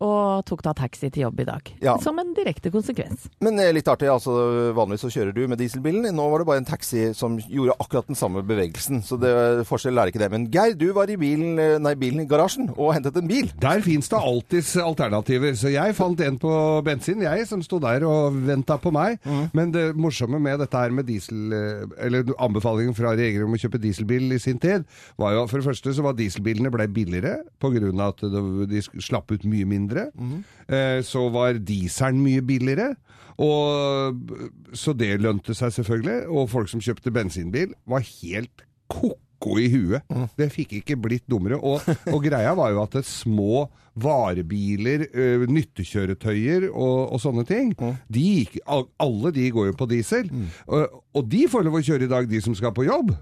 og 0.00 0.44
tok 0.44 0.62
da 0.62 0.72
taxi 0.76 0.95
til 1.00 1.24
jobb 1.26 1.40
i 1.42 1.46
dag. 1.48 1.70
Ja. 1.84 1.96
Som 2.02 2.18
en 2.22 2.32
direkte 2.36 2.72
konsekvens. 2.74 3.26
Men 3.44 3.60
eh, 3.62 3.72
litt 3.76 3.88
artig, 3.90 4.08
altså 4.12 4.34
vanligvis 4.76 5.06
så 5.06 5.12
kjører 5.12 5.36
du 5.36 5.42
med 5.50 5.60
dieselbilen. 5.60 6.08
Nå 6.16 6.28
var 6.32 6.42
det 6.42 6.48
bare 6.48 6.62
en 6.62 6.68
taxi 6.68 7.10
som 7.16 7.38
gjorde 7.40 7.76
akkurat 7.82 8.08
den 8.10 8.18
samme 8.18 8.42
bevegelsen. 8.46 9.02
Så 9.06 9.18
det, 9.20 9.32
forskjell 9.68 9.98
er 10.00 10.12
ikke 10.12 10.22
det. 10.22 10.30
Men 10.32 10.48
Geir, 10.52 10.76
du 10.78 10.88
var 10.96 11.10
i 11.12 11.18
bilen, 11.20 11.58
eh, 11.62 11.76
nei, 11.82 11.94
bilen 11.98 12.24
i 12.24 12.28
garasjen 12.30 12.70
og 12.76 12.94
hentet 12.96 13.18
en 13.20 13.30
bil. 13.30 13.50
Der 13.62 13.82
fins 13.84 14.10
det 14.12 14.20
alltids 14.20 14.74
alternativer. 14.82 15.56
Så 15.58 15.72
jeg 15.74 15.96
fant 15.98 16.20
en 16.24 16.40
på 16.40 16.54
bensin, 16.86 17.24
jeg, 17.26 17.46
som 17.48 17.62
sto 17.64 17.80
der 17.82 18.06
og 18.08 18.36
venta 18.46 18.78
på 18.80 18.92
meg. 18.94 19.20
Men 19.56 19.72
det 19.74 19.88
morsomme 19.98 20.40
med 20.42 20.60
dette 20.62 20.80
her 20.80 20.94
med 20.94 21.08
diesel, 21.08 21.52
eh, 21.52 21.84
eller 22.06 22.34
anbefalingen 22.42 22.96
fra 22.96 23.14
regjeringen 23.14 23.48
om 23.48 23.56
å 23.56 23.60
kjøpe 23.60 23.80
dieselbil 23.82 24.36
i 24.36 24.42
sin 24.42 24.60
tid, 24.62 24.86
var 25.20 25.36
jo 25.36 25.46
for 25.50 25.60
det 25.60 25.68
første 25.68 25.94
så 25.96 26.04
var 26.04 26.16
dieselbilene 26.18 26.72
ble 26.72 26.88
billigere 26.92 27.40
pga. 27.62 27.76
at 28.06 28.22
de 28.70 28.80
slapp 29.02 29.32
ut 29.32 29.44
mye 29.48 29.66
mindre. 29.68 30.08
Eh, 30.66 30.85
Så 31.06 31.26
var 31.34 31.58
dieselen 31.58 32.22
mye 32.24 32.44
billigere. 32.46 32.94
Og, 33.36 34.16
så 34.72 34.94
det 34.96 35.18
lønte 35.20 35.54
seg 35.56 35.74
selvfølgelig. 35.76 36.24
Og 36.32 36.50
folk 36.52 36.72
som 36.72 36.82
kjøpte 36.82 37.12
bensinbil, 37.12 37.74
var 37.88 38.04
helt 38.06 38.64
ko-ko 38.88 39.58
i 39.60 39.66
huet. 39.72 40.06
Det 40.38 40.48
fikk 40.54 40.78
ikke 40.80 40.96
blitt 40.96 41.26
dummere. 41.28 41.58
Og, 41.60 41.84
og 42.12 42.22
greia 42.24 42.54
var 42.56 42.72
jo 42.72 42.80
at 42.86 42.96
små 43.04 43.66
varebiler, 43.96 45.06
ø, 45.12 45.46
nyttekjøretøyer 45.48 46.66
og, 46.68 47.12
og 47.16 47.20
sånne 47.22 47.46
ting, 47.48 47.70
de 48.12 48.24
gikk, 48.42 48.58
alle 49.00 49.32
de 49.32 49.46
går 49.54 49.70
jo 49.70 49.76
på 49.78 49.88
diesel. 49.88 50.28
Og, 50.66 50.98
og 51.16 51.30
de 51.32 51.46
får 51.48 51.64
lov 51.64 51.78
å 51.78 51.86
kjøre 51.86 52.04
i 52.04 52.12
dag, 52.12 52.28
de 52.28 52.40
som 52.44 52.56
skal 52.56 52.74
på 52.76 52.84
jobb. 52.88 53.14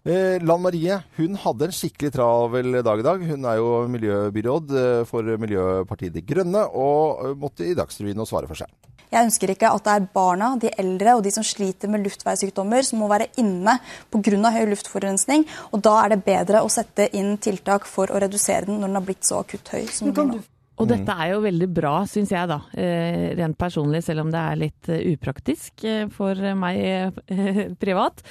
Eh, 0.00 0.38
Lan 0.40 0.62
Marie 0.64 0.96
hun 1.18 1.34
hadde 1.42 1.66
en 1.68 1.74
skikkelig 1.76 2.14
travel 2.14 2.78
dag 2.84 3.00
i 3.02 3.04
dag. 3.04 3.24
Hun 3.30 3.48
er 3.50 3.58
jo 3.60 3.72
miljøbyråd 3.92 4.76
eh, 4.82 5.00
for 5.08 5.26
Miljøpartiet 5.42 6.14
De 6.14 6.22
Grønne, 6.24 6.62
og 6.72 7.26
eh, 7.26 7.34
måtte 7.40 7.66
i 7.68 7.76
Dagsrevyen 7.76 8.22
og 8.22 8.30
svare 8.30 8.48
for 8.48 8.60
seg. 8.60 8.72
Jeg 9.10 9.26
ønsker 9.26 9.50
ikke 9.50 9.72
at 9.74 9.84
det 9.86 9.96
er 9.96 10.06
barna, 10.14 10.52
de 10.62 10.70
eldre 10.78 11.16
og 11.18 11.24
de 11.26 11.32
som 11.34 11.44
sliter 11.44 11.90
med 11.90 12.04
luftveissykdommer, 12.06 12.84
som 12.86 13.02
må 13.02 13.10
være 13.10 13.28
inne 13.42 13.76
pga. 14.12 14.52
høy 14.54 14.70
luftforurensning. 14.70 15.44
Og 15.74 15.82
da 15.82 15.96
er 16.04 16.14
det 16.14 16.24
bedre 16.24 16.62
å 16.62 16.70
sette 16.70 17.10
inn 17.18 17.36
tiltak 17.42 17.90
for 17.90 18.10
å 18.10 18.22
redusere 18.22 18.70
den 18.70 18.78
når 18.78 18.88
den 18.88 19.00
har 19.00 19.06
blitt 19.08 19.26
så 19.26 19.42
akutt 19.42 19.74
høy 19.74 19.84
som 19.90 20.14
den 20.14 20.34
nå. 20.36 20.40
Og 20.80 20.88
dette 20.88 21.14
er 21.14 21.34
jo 21.34 21.42
veldig 21.44 21.68
bra, 21.76 21.94
syns 22.08 22.32
jeg 22.32 22.48
da. 22.50 22.60
Eh, 22.72 23.32
rent 23.38 23.58
personlig, 23.60 24.02
selv 24.06 24.24
om 24.24 24.32
det 24.32 24.40
er 24.40 24.60
litt 24.60 24.90
eh, 24.90 25.02
upraktisk 25.12 25.84
eh, 25.84 26.06
for 26.12 26.38
meg 26.56 27.20
privat. 27.82 28.22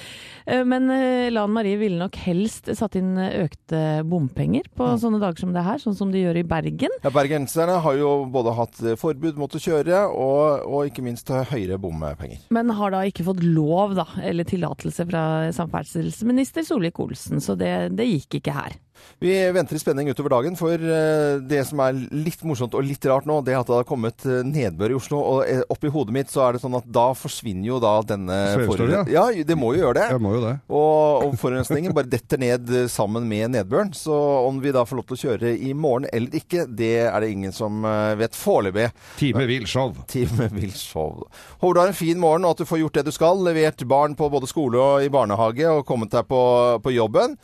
Eh, 0.46 0.64
men 0.66 0.90
Lan 1.32 1.54
Marie 1.54 1.78
ville 1.80 2.00
nok 2.00 2.18
helst 2.24 2.70
satt 2.76 2.98
inn 2.98 3.14
økte 3.20 4.02
bompenger 4.08 4.66
på 4.76 4.88
sånne 5.00 5.20
dager 5.22 5.44
som 5.44 5.54
det 5.54 5.64
her, 5.66 5.80
sånn 5.82 5.96
som 5.98 6.12
de 6.12 6.24
gjør 6.24 6.40
i 6.42 6.46
Bergen. 6.46 6.94
Ja, 7.04 7.12
Bergenserne 7.14 7.78
har 7.84 7.98
jo 7.98 8.12
både 8.30 8.56
hatt 8.58 8.82
forbud 9.00 9.38
mot 9.40 9.54
å 9.54 9.62
kjøre, 9.62 10.04
og, 10.10 10.66
og 10.66 10.90
ikke 10.90 11.04
minst 11.06 11.30
høyere 11.30 11.78
bompenger. 11.80 12.42
Men 12.54 12.74
har 12.76 12.94
da 12.94 13.04
ikke 13.06 13.26
fått 13.26 13.44
lov, 13.46 13.94
da, 13.98 14.06
eller 14.26 14.48
tillatelse 14.48 15.06
fra 15.08 15.24
samferdselsminister 15.54 16.66
Solvik-Olsen, 16.66 17.42
så 17.44 17.56
det, 17.58 17.74
det 17.96 18.08
gikk 18.10 18.40
ikke 18.40 18.56
her. 18.56 18.78
Vi 19.20 19.34
venter 19.52 19.76
i 19.76 19.80
spenning 19.82 20.08
utover 20.08 20.32
dagen, 20.32 20.54
for 20.56 20.72
eh, 20.72 21.40
det 21.44 21.60
som 21.68 21.80
er 21.84 21.96
litt 22.08 22.40
morsomt 22.48 22.72
og 22.72 22.86
litt 22.86 23.04
rart 23.04 23.26
nå, 23.28 23.40
det 23.44 23.52
er 23.52 23.58
at 23.60 23.68
det 23.68 23.76
har 23.82 23.88
kommet 23.88 24.24
eh, 24.24 24.40
nedbør 24.48 24.94
i 24.94 24.96
Oslo. 24.96 25.18
Og 25.20 25.40
eh, 25.44 25.60
oppi 25.68 25.90
hodet 25.92 26.14
mitt 26.16 26.32
så 26.32 26.46
er 26.46 26.56
det 26.56 26.62
sånn 26.62 26.78
at 26.78 26.86
da 26.88 27.10
forsvinner 27.18 27.68
jo 27.68 27.80
da 27.84 27.92
denne 28.06 28.38
forurensningen. 28.54 29.12
Ja. 29.12 29.26
Ja, 29.30 29.44
det 29.44 29.56
må 29.60 29.74
jo 29.74 29.82
gjøre 29.82 29.98
det. 29.98 30.06
Jeg 30.14 30.24
må 30.24 30.32
jo 30.38 30.42
det. 30.46 30.54
Og, 30.72 31.26
og 31.26 31.36
forurensningen 31.40 31.92
bare 31.96 32.08
detter 32.08 32.40
ned 32.40 32.72
sammen 32.92 33.28
med 33.28 33.52
nedbøren. 33.56 33.92
Så 33.96 34.14
om 34.46 34.62
vi 34.64 34.72
da 34.72 34.86
får 34.88 35.02
lov 35.02 35.08
til 35.10 35.18
å 35.18 35.22
kjøre 35.26 35.52
i 35.68 35.74
morgen 35.76 36.08
eller 36.08 36.40
ikke, 36.40 36.64
det 36.64 36.94
er 37.04 37.20
det 37.20 37.32
ingen 37.34 37.52
som 37.52 37.84
vet 38.16 38.36
foreløpig. 38.36 38.88
Time 39.20 39.44
vil 39.50 39.66
show. 39.68 39.92
Time 40.08 40.48
vil 40.54 40.72
show. 40.76 41.26
Håper 41.60 41.76
du 41.76 41.82
har 41.82 41.92
en 41.92 41.98
fin 42.00 42.20
morgen, 42.20 42.46
og 42.48 42.56
at 42.56 42.64
du 42.64 42.68
får 42.68 42.80
gjort 42.86 42.96
det 43.00 43.04
du 43.10 43.12
skal. 43.14 43.44
Levert 43.44 43.84
barn 43.90 44.16
på 44.16 44.30
både 44.32 44.48
skole 44.48 44.80
og 44.80 45.04
i 45.04 45.12
barnehage, 45.12 45.68
og 45.68 45.84
kommet 45.88 46.12
deg 46.14 46.24
på, 46.30 46.40
på 46.80 46.94
jobben. 46.96 47.36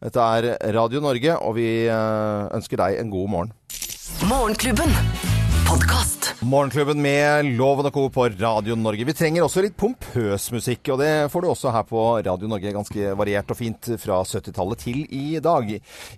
Dette 0.00 0.20
er 0.20 0.72
Radio 0.72 1.00
Norge, 1.04 1.34
og 1.44 1.58
vi 1.58 1.66
eh, 1.84 2.46
ønsker 2.56 2.80
deg 2.80 3.02
en 3.02 3.12
god 3.12 3.28
morgen. 3.28 3.52
Morgenklubben. 4.30 4.96
Podkast. 5.68 6.19
Morgenklubben 6.38 7.00
med 7.02 7.44
Loven 7.58 7.88
og 7.88 7.92
Co. 7.94 8.06
på 8.12 8.24
Radio 8.40 8.76
Norge. 8.78 9.04
Vi 9.04 9.14
trenger 9.16 9.44
også 9.44 9.62
litt 9.64 9.76
pompøs 9.78 10.46
musikk, 10.54 10.88
og 10.94 11.00
det 11.02 11.10
får 11.32 11.42
du 11.44 11.48
også 11.50 11.72
her 11.74 11.84
på 11.88 12.00
Radio 12.24 12.48
Norge. 12.48 12.72
Ganske 12.72 13.12
variert 13.18 13.50
og 13.52 13.58
fint 13.58 13.90
fra 14.00 14.20
70-tallet 14.24 14.80
til 14.80 15.02
i 15.10 15.40
dag. 15.42 15.68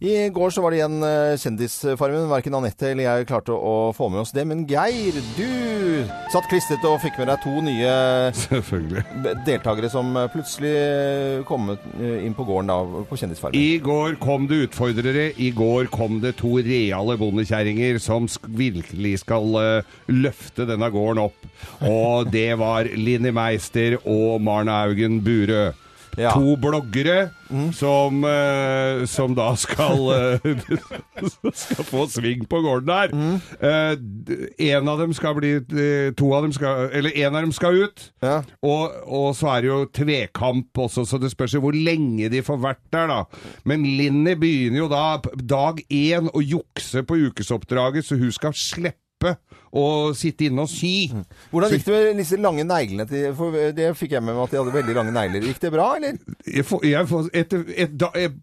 I 0.04 0.14
går 0.34 0.54
så 0.54 0.62
var 0.62 0.74
det 0.74 0.78
igjen 0.82 0.98
eh, 1.06 1.34
Kjendisfarmen. 1.42 2.28
Verken 2.30 2.58
Anette 2.58 2.92
eller 2.92 3.08
jeg 3.08 3.28
klarte 3.30 3.56
å 3.56 3.90
få 3.96 4.10
med 4.12 4.22
oss 4.22 4.34
det. 4.36 4.44
Men 4.48 4.62
Geir, 4.70 5.18
du 5.38 6.06
satt 6.32 6.46
klistret 6.52 6.84
og 6.88 7.00
fikk 7.02 7.18
med 7.22 7.32
deg 7.32 7.42
to 7.42 7.56
nye 7.64 7.96
deltakere 9.48 9.90
som 9.92 10.14
plutselig 10.32 11.42
kom 11.48 11.72
inn 11.98 12.36
på 12.38 12.46
gården 12.46 12.70
da, 12.70 12.78
på 13.08 13.18
Kjendisfarmen. 13.18 13.58
I 13.58 13.80
går 13.82 14.20
kom 14.22 14.46
det 14.50 14.68
utfordrere. 14.68 15.30
I 15.34 15.50
går 15.56 15.90
kom 15.94 16.20
det 16.22 16.36
to 16.42 16.54
reale 16.62 17.18
bondekjerringer 17.20 17.98
som 18.02 18.30
virkelig 18.46 19.18
skal 19.24 19.58
eh, 19.62 19.98
løfte 20.08 20.66
denne 20.68 20.88
gården 20.94 21.22
opp. 21.28 21.46
Og 21.86 22.30
det 22.32 22.50
var 22.58 22.88
Linni 22.96 23.30
Meister 23.34 23.98
og 24.02 24.40
Marne 24.42 24.72
Augen 24.88 25.20
Burøe. 25.24 25.72
Ja. 26.20 26.34
To 26.36 26.58
bloggere 26.60 27.30
som, 27.72 28.18
eh, 28.28 29.06
som 29.08 29.32
da 29.32 29.46
skal, 29.56 30.02
eh, 30.12 30.66
skal 31.56 31.86
få 31.88 32.02
sving 32.12 32.42
på 32.50 32.60
gården 32.60 32.90
der. 32.90 33.14
Eh, 33.64 33.94
d- 33.96 34.50
en 34.72 34.90
av 34.92 34.98
dem 35.00 35.14
skal 35.16 35.38
bli 35.38 35.54
eh, 35.56 36.10
To 36.20 36.28
av 36.36 36.44
dem 36.44 36.52
skal 36.52 36.90
Eller 36.92 37.16
en 37.24 37.34
av 37.34 37.46
dem 37.46 37.52
skal 37.56 37.80
ut. 37.86 38.04
Ja. 38.20 38.42
Og, 38.60 38.92
og 39.08 39.30
så 39.38 39.54
er 39.54 39.64
det 39.64 39.70
jo 39.72 39.80
tvekamp 40.02 40.82
også, 40.84 41.06
så 41.08 41.16
det 41.22 41.32
spørs 41.32 41.56
jo 41.56 41.62
hvor 41.64 41.72
lenge 41.80 42.28
de 42.28 42.42
får 42.44 42.60
vært 42.60 42.84
der, 42.92 43.08
da. 43.08 43.48
Men 43.64 43.88
Linni 43.96 44.36
begynner 44.36 44.82
jo 44.84 44.90
da 44.92 45.16
dag 45.48 45.80
én 45.88 46.28
å 46.28 46.44
jukse 46.44 47.06
på 47.08 47.22
ukesoppdraget, 47.30 48.04
så 48.04 48.20
hun 48.20 48.32
skal 48.36 48.52
slippe 48.52 48.98
å 49.72 49.84
sitte 50.18 50.48
inne 50.48 50.64
og 50.66 50.68
sy. 50.72 51.08
Hvordan 51.52 51.72
gikk 51.72 51.86
det 51.88 52.00
med 52.10 52.20
disse 52.20 52.36
lange 52.40 52.64
neglene? 52.68 53.06
Til, 53.08 53.30
for 53.38 53.56
det 53.76 53.92
fikk 53.96 54.16
jeg 54.18 54.24
med 54.26 54.34
meg 54.36 54.44
at 54.44 54.52
de 54.54 54.60
hadde 54.60 54.74
veldig 54.76 54.96
lange 54.98 55.14
negler. 55.16 55.46
Gikk 55.48 55.62
det 55.64 55.72
bra, 55.74 55.86
eller? 55.96 56.18
Jeg 56.46 56.66
får, 56.68 56.84
jeg 56.90 57.08
får, 57.12 57.30
etter, 57.42 57.64
et, 57.76 57.96
da, 58.00 58.10
jeg- 58.18 58.36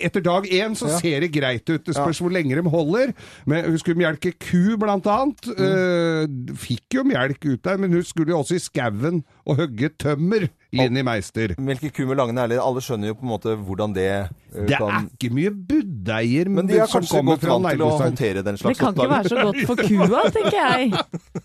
etter 0.00 0.22
dag 0.24 0.46
én 0.46 0.74
så 0.74 0.88
Ja. 0.88 0.98
ser 0.98 1.20
det 1.20 1.32
greit 1.32 1.68
ut. 1.68 1.84
Det 1.84 1.94
spørs 1.94 2.20
hvor 2.20 2.30
lenge 2.32 2.54
de 2.54 2.62
holder. 2.68 3.12
Men 3.46 3.64
hun 3.64 3.78
skulle 3.78 3.96
melke 3.96 4.32
ku, 4.38 4.76
blant 4.76 5.06
annet. 5.06 5.48
Eh, 5.54 6.26
fikk 6.54 6.98
jo 6.98 7.04
melk 7.04 7.44
ut 7.44 7.62
der, 7.62 7.76
men 7.78 7.92
hun 7.92 8.02
skulle 8.02 8.30
jo 8.30 8.38
også 8.42 8.56
i 8.56 8.62
skauen 8.62 9.24
og 9.46 9.56
hogge 9.56 9.90
tømmer. 9.98 10.48
Linni 10.74 11.02
Meister. 11.02 11.54
Melke 11.58 11.92
ku 11.94 12.06
med 12.06 12.16
lange 12.16 12.34
negler. 12.34 12.58
Alle 12.60 12.80
skjønner 12.82 13.12
jo 13.12 13.14
på 13.14 13.22
en 13.22 13.32
måte 13.34 13.54
hvordan 13.56 13.94
det 13.94 14.08
uh, 14.56 14.66
Det 14.66 14.74
er 14.74 14.78
kan 14.78 15.10
ikke 15.10 15.32
mye 15.34 15.50
buddeier 15.50 16.48
Men 16.48 16.66
de 16.66 16.78
har 16.78 16.86
som 16.90 17.00
kanskje 17.00 17.16
kommer 17.16 17.38
fra 17.38 17.58
vant 17.58 17.70
til 17.70 17.82
å 17.86 17.90
håndtere 17.98 18.42
den 18.42 18.54
Det 18.58 18.62
slags 18.62 18.78
kan 18.78 18.94
ikke 18.94 19.10
være 19.10 19.28
så 19.30 19.42
godt 19.42 19.66
for 19.66 19.76
kua, 19.76 20.22
tenker 20.34 20.58
jeg. 20.58 20.92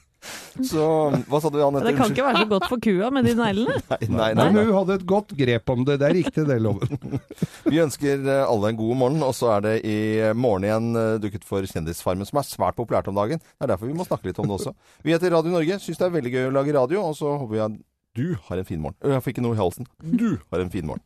Så 0.65 0.85
hva 1.29 1.39
sa 1.39 1.51
du, 1.51 1.59
Anette? 1.63 1.87
Det 1.87 1.95
kan 1.97 2.11
ikke 2.11 2.25
være 2.25 2.41
så 2.43 2.49
godt 2.51 2.65
for 2.71 2.83
kua 2.83 3.09
med 3.15 3.27
de 3.27 3.35
neglene. 3.37 3.77
Nei, 3.89 3.99
nei, 4.09 4.29
nei, 4.35 4.47
Men 4.51 4.67
hun 4.67 4.75
hadde 4.81 4.97
et 4.99 5.05
godt 5.07 5.33
grep 5.39 5.71
om 5.71 5.85
det. 5.87 5.99
Det 6.01 6.09
er 6.09 6.15
riktig, 6.17 6.45
det, 6.49 6.57
Loven. 6.63 6.99
Vi 7.71 7.81
ønsker 7.83 8.25
eh, 8.25 8.41
alle 8.43 8.73
en 8.73 8.79
god 8.79 8.99
morgen, 9.03 9.23
og 9.25 9.35
så 9.37 9.53
er 9.55 9.65
det 9.67 9.75
i 9.87 9.97
morgen 10.35 10.67
igjen 10.67 10.89
eh, 10.99 11.13
dukket 11.23 11.47
for 11.47 11.65
Kjendisfarmen, 11.69 12.27
som 12.27 12.41
er 12.41 12.49
svært 12.49 12.79
populært 12.79 13.07
om 13.11 13.17
dagen. 13.19 13.39
Det 13.39 13.67
er 13.67 13.73
derfor 13.73 13.91
vi 13.91 13.97
må 13.97 14.07
snakke 14.07 14.31
litt 14.31 14.41
om 14.43 14.49
det 14.49 14.57
også. 14.59 14.75
Vi 15.05 15.15
heter 15.15 15.35
Radio 15.37 15.55
Norge, 15.55 15.79
syns 15.83 16.01
det 16.01 16.09
er 16.09 16.17
veldig 16.17 16.35
gøy 16.35 16.49
å 16.49 16.55
lage 16.59 16.75
radio, 16.75 17.05
og 17.11 17.15
så 17.19 17.37
håper 17.39 17.55
vi 17.55 17.65
at 17.69 17.79
du 18.19 18.27
har 18.49 18.59
en 18.59 18.67
fin 18.67 18.81
morgen. 18.81 18.97
Jeg 19.05 19.23
fikk 19.23 19.37
ikke 19.37 19.45
noe 19.45 19.55
i 19.55 19.61
halsen. 19.61 19.87
Du 20.03 20.29
har 20.49 20.65
en 20.65 20.73
fin 20.73 20.87
morgen. 20.89 21.05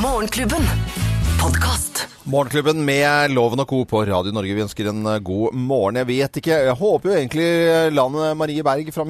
Morgenklubben. 0.00 0.64
Podkast. 1.42 1.89
Morgenklubben 2.28 2.82
med 2.84 3.32
Loven 3.32 3.62
og 3.62 3.68
Co. 3.70 3.78
på 3.88 4.02
Radio 4.04 4.28
Norge. 4.36 4.52
Vi 4.52 4.60
ønsker 4.60 4.90
en 4.90 5.06
eh, 5.08 5.22
god 5.24 5.54
morgen. 5.56 5.96
Jeg 6.02 6.08
vet 6.10 6.34
ikke, 6.36 6.58
jeg 6.66 6.76
håper 6.76 7.08
jo 7.08 7.14
egentlig 7.16 7.46
landet 7.96 8.36
Marie 8.36 8.64
Berg, 8.66 8.90
som 8.92 9.08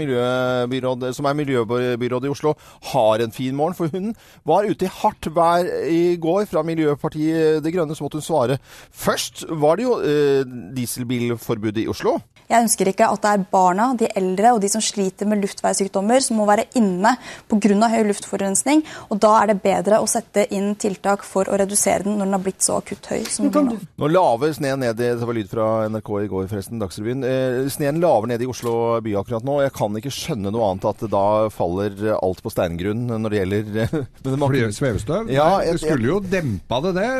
er 1.26 1.34
miljøbyrådet 1.40 2.28
i 2.28 2.30
Oslo, 2.30 2.54
har 2.92 3.24
en 3.24 3.34
fin 3.34 3.56
morgen. 3.58 3.74
For 3.74 3.90
hun 3.90 4.14
var 4.46 4.68
ute 4.70 4.86
i 4.86 4.92
hardt 5.00 5.26
vær 5.34 5.66
i 5.90 6.14
går 6.22 6.46
fra 6.52 6.62
Miljøpartiet 6.62 7.64
De 7.64 7.72
Grønne, 7.74 7.96
så 7.98 8.06
måtte 8.06 8.20
hun 8.20 8.28
svare. 8.28 8.60
Først 8.94 9.42
var 9.58 9.80
det 9.80 9.88
jo 9.88 9.98
eh, 9.98 10.46
dieselbilforbudet 10.78 11.82
i 11.82 11.90
Oslo. 11.90 12.20
Jeg 12.50 12.64
ønsker 12.64 12.88
ikke 12.90 13.06
at 13.10 13.22
det 13.22 13.30
er 13.30 13.44
barna, 13.50 13.92
de 13.94 14.08
eldre 14.18 14.54
og 14.56 14.62
de 14.62 14.70
som 14.70 14.82
sliter 14.82 15.26
med 15.30 15.38
luftveissykdommer, 15.42 16.22
som 16.22 16.40
må 16.40 16.46
være 16.50 16.66
inne 16.78 17.16
pga. 17.50 17.90
høy 17.90 18.02
luftforurensning. 18.08 18.82
Og 19.10 19.20
da 19.22 19.36
er 19.42 19.52
det 19.52 19.60
bedre 19.62 20.00
å 20.02 20.08
sette 20.10 20.48
inn 20.54 20.72
tiltak 20.74 21.22
for 21.26 21.46
å 21.46 21.58
redusere 21.58 22.02
den 22.06 22.18
når 22.18 22.26
den 22.26 22.38
har 22.38 22.46
blitt 22.46 22.66
så 22.66 22.80
akutt 22.80 23.09
høy 23.10 23.24
som 23.28 23.50
blir 23.50 23.64
nå. 23.66 23.76
Nå 24.00 24.08
laver 24.10 24.52
sneen 24.56 24.80
ned 24.82 25.00
i 25.02 25.08
Det 25.18 25.26
var 25.28 25.36
lyd 25.36 25.48
fra 25.50 25.66
NRK 25.90 26.10
i 26.24 26.28
går, 26.30 26.46
forresten, 26.50 26.80
Dagsrevyen. 26.80 27.24
Eh, 27.26 27.68
sneen 27.74 27.98
laver 28.02 28.30
ned 28.30 28.42
i 28.44 28.48
Oslo 28.50 28.74
by 29.04 29.14
akkurat 29.20 29.44
nå. 29.46 29.58
Jeg 29.64 29.72
kan 29.76 29.96
ikke 30.00 30.12
skjønne 30.14 30.52
noe 30.54 30.68
annet 30.70 30.86
at 30.90 31.04
da 31.10 31.24
faller 31.52 31.96
alt 32.16 32.42
på 32.44 32.52
steingrunn 32.54 33.06
når 33.10 33.34
det 33.34 33.40
gjelder 33.40 34.06
må- 34.40 34.48
Fordi 34.50 34.62
svevestøv? 34.78 35.30
Ja, 35.34 35.48
jeg- 35.64 35.76
det 35.76 35.82
skulle 35.84 36.06
jo 36.12 36.20
dempa 36.20 36.80
det, 36.86 36.94
det. 37.00 37.10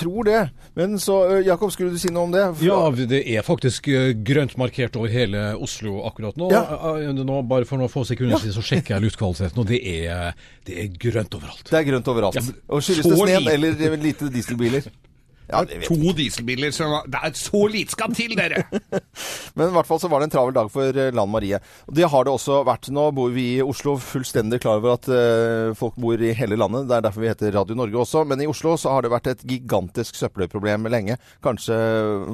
tror 0.00 0.24
det. 0.28 0.42
Men 0.76 0.98
så, 1.02 1.20
Jakob, 1.46 1.70
skulle 1.72 1.94
du 1.94 1.98
si 2.02 2.10
noe 2.12 2.26
om 2.28 2.34
det? 2.34 2.44
For- 2.58 2.66
Ja, 2.66 3.06
det 3.06 3.22
er 3.36 3.46
faktisk 3.46 3.88
eh, 3.88 4.12
grønt 4.26 4.56
markert 4.58 4.96
over 4.98 5.08
hele 5.12 5.54
Oslo 5.62 6.02
akkurat 6.10 6.36
nå. 6.36 6.50
Ja. 6.52 6.64
Eh, 6.96 7.12
nå 7.16 7.40
bare 7.48 7.64
for 7.68 7.78
noen 7.80 7.92
få 7.92 8.04
sekunder 8.06 8.38
siden 8.42 8.56
så 8.58 8.62
sjekker 8.66 8.96
jeg 8.96 9.06
luftkvaliteten, 9.06 9.58
og 9.62 9.66
det 9.70 9.80
er, 9.86 10.34
det 10.66 10.78
er 10.84 10.88
grønt 11.00 11.34
overalt. 11.38 11.64
Det 11.70 11.78
er 11.78 11.86
grønt 11.92 12.08
overalt. 12.12 12.36
Ja. 12.40 12.42
Og 12.74 12.82
skyldes 12.82 13.06
det 13.06 13.18
sneen 13.22 13.48
eller 13.54 13.96
lite 14.02 14.28
dieselbiler? 14.32 14.86
Ja. 15.46 15.62
To 15.86 16.12
dieselbiler 16.16 16.72
som 16.74 16.90
var 16.90 17.06
Det 17.10 17.20
er 17.22 17.34
så 17.38 17.60
lite 17.70 17.94
skal 17.94 18.14
til, 18.16 18.34
dere! 18.38 18.64
Men 19.56 19.70
i 19.70 19.74
hvert 19.76 19.88
fall 19.88 20.00
så 20.02 20.10
var 20.10 20.20
det 20.20 20.28
en 20.28 20.34
travel 20.34 20.56
dag 20.56 20.70
for 20.72 20.98
eh, 20.98 21.12
Lan 21.14 21.30
Marie. 21.30 21.60
Og 21.86 21.94
det 21.96 22.08
har 22.10 22.26
det 22.26 22.34
også 22.34 22.60
vært. 22.66 22.90
Nå 22.94 23.06
bor 23.16 23.30
vi 23.34 23.46
i 23.56 23.64
Oslo 23.64 23.96
fullstendig 24.02 24.60
klar 24.64 24.80
over 24.80 24.96
at 24.96 25.08
uh, 25.10 25.76
folk 25.78 25.96
bor 26.02 26.20
i 26.20 26.34
hele 26.36 26.58
landet. 26.58 26.88
Det 26.90 26.98
er 26.98 27.06
derfor 27.06 27.24
vi 27.24 27.30
heter 27.30 27.54
Radio 27.54 27.78
Norge 27.78 28.02
også. 28.02 28.24
Men 28.28 28.42
i 28.42 28.50
Oslo 28.50 28.74
så 28.80 28.96
har 28.96 29.06
det 29.06 29.14
vært 29.14 29.30
et 29.32 29.46
gigantisk 29.46 30.18
søppelproblem 30.18 30.90
lenge. 30.92 31.18
Kanskje 31.44 31.78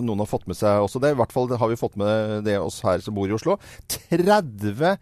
noen 0.01 0.25
har 0.25 0.31
fått 0.31 0.49
med 0.51 0.59
seg 0.59 0.83
også 0.87 1.03
det. 1.03 1.13
I 1.13 1.21
hvert 1.21 1.35
fall 1.35 1.53
har 1.53 1.73
vi 1.73 1.81
fått 1.81 1.99
med 2.01 2.47
det 2.49 2.59
oss 2.63 2.81
her 2.87 3.05
som 3.05 3.17
bor 3.17 3.29
i 3.29 3.37
Oslo. 3.37 3.59
30 3.93 4.97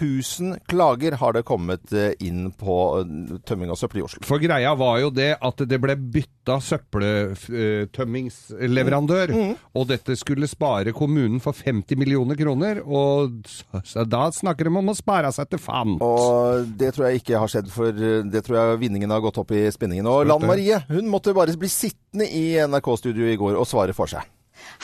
000 0.00 0.58
klager 0.70 1.12
har 1.20 1.32
det 1.36 1.42
kommet 1.48 1.92
eh, 1.92 2.12
inn 2.26 2.50
på 2.56 2.76
eh, 3.00 3.06
tømming 3.48 3.70
av 3.72 3.76
søppel 3.80 3.98
i 4.00 4.04
Oslo. 4.06 4.20
For 4.26 4.38
greia 4.42 4.70
var 4.78 4.96
jo 5.02 5.08
det 5.14 5.32
at 5.36 5.56
det 5.68 5.78
ble 5.82 5.94
bytta 5.98 6.60
søppeltømmingsleverandør. 6.64 9.28
Og 9.76 9.84
dette 9.90 10.16
skulle 10.18 10.48
spare 10.50 10.92
kommunen 10.96 11.40
for 11.42 11.52
50 11.56 11.96
millioner 12.00 12.36
kroner. 12.38 12.80
Og 12.84 13.30
da 14.10 14.22
snakker 14.34 14.64
de 14.68 14.72
om 14.80 14.92
å 14.92 14.94
spare 14.98 15.30
seg 15.34 15.46
til 15.52 15.60
fant. 15.62 16.02
Og 16.04 16.66
det 16.80 16.90
tror 16.96 17.04
jeg 17.10 17.16
ikke 17.22 17.40
har 17.42 17.48
skjedd, 17.52 17.68
for 17.74 17.90
eh, 17.94 18.26
det 18.26 18.40
tror 18.46 18.56
jeg 18.60 18.82
vinningen 18.86 19.14
har 19.14 19.24
gått 19.24 19.40
opp 19.42 19.50
i 19.56 19.62
spinningen. 19.74 20.06
Og 20.10 20.18
Lan 20.30 20.48
Marie 20.48 20.76
hun 20.90 21.06
måtte 21.10 21.36
bare 21.36 21.60
bli 21.60 21.70
sittende 21.70 22.26
i 22.26 22.44
NRK-studio 22.66 23.24
i 23.30 23.38
går 23.40 23.54
og 23.58 23.66
svare 23.68 23.94
for 23.96 24.06
seg. 24.10 24.22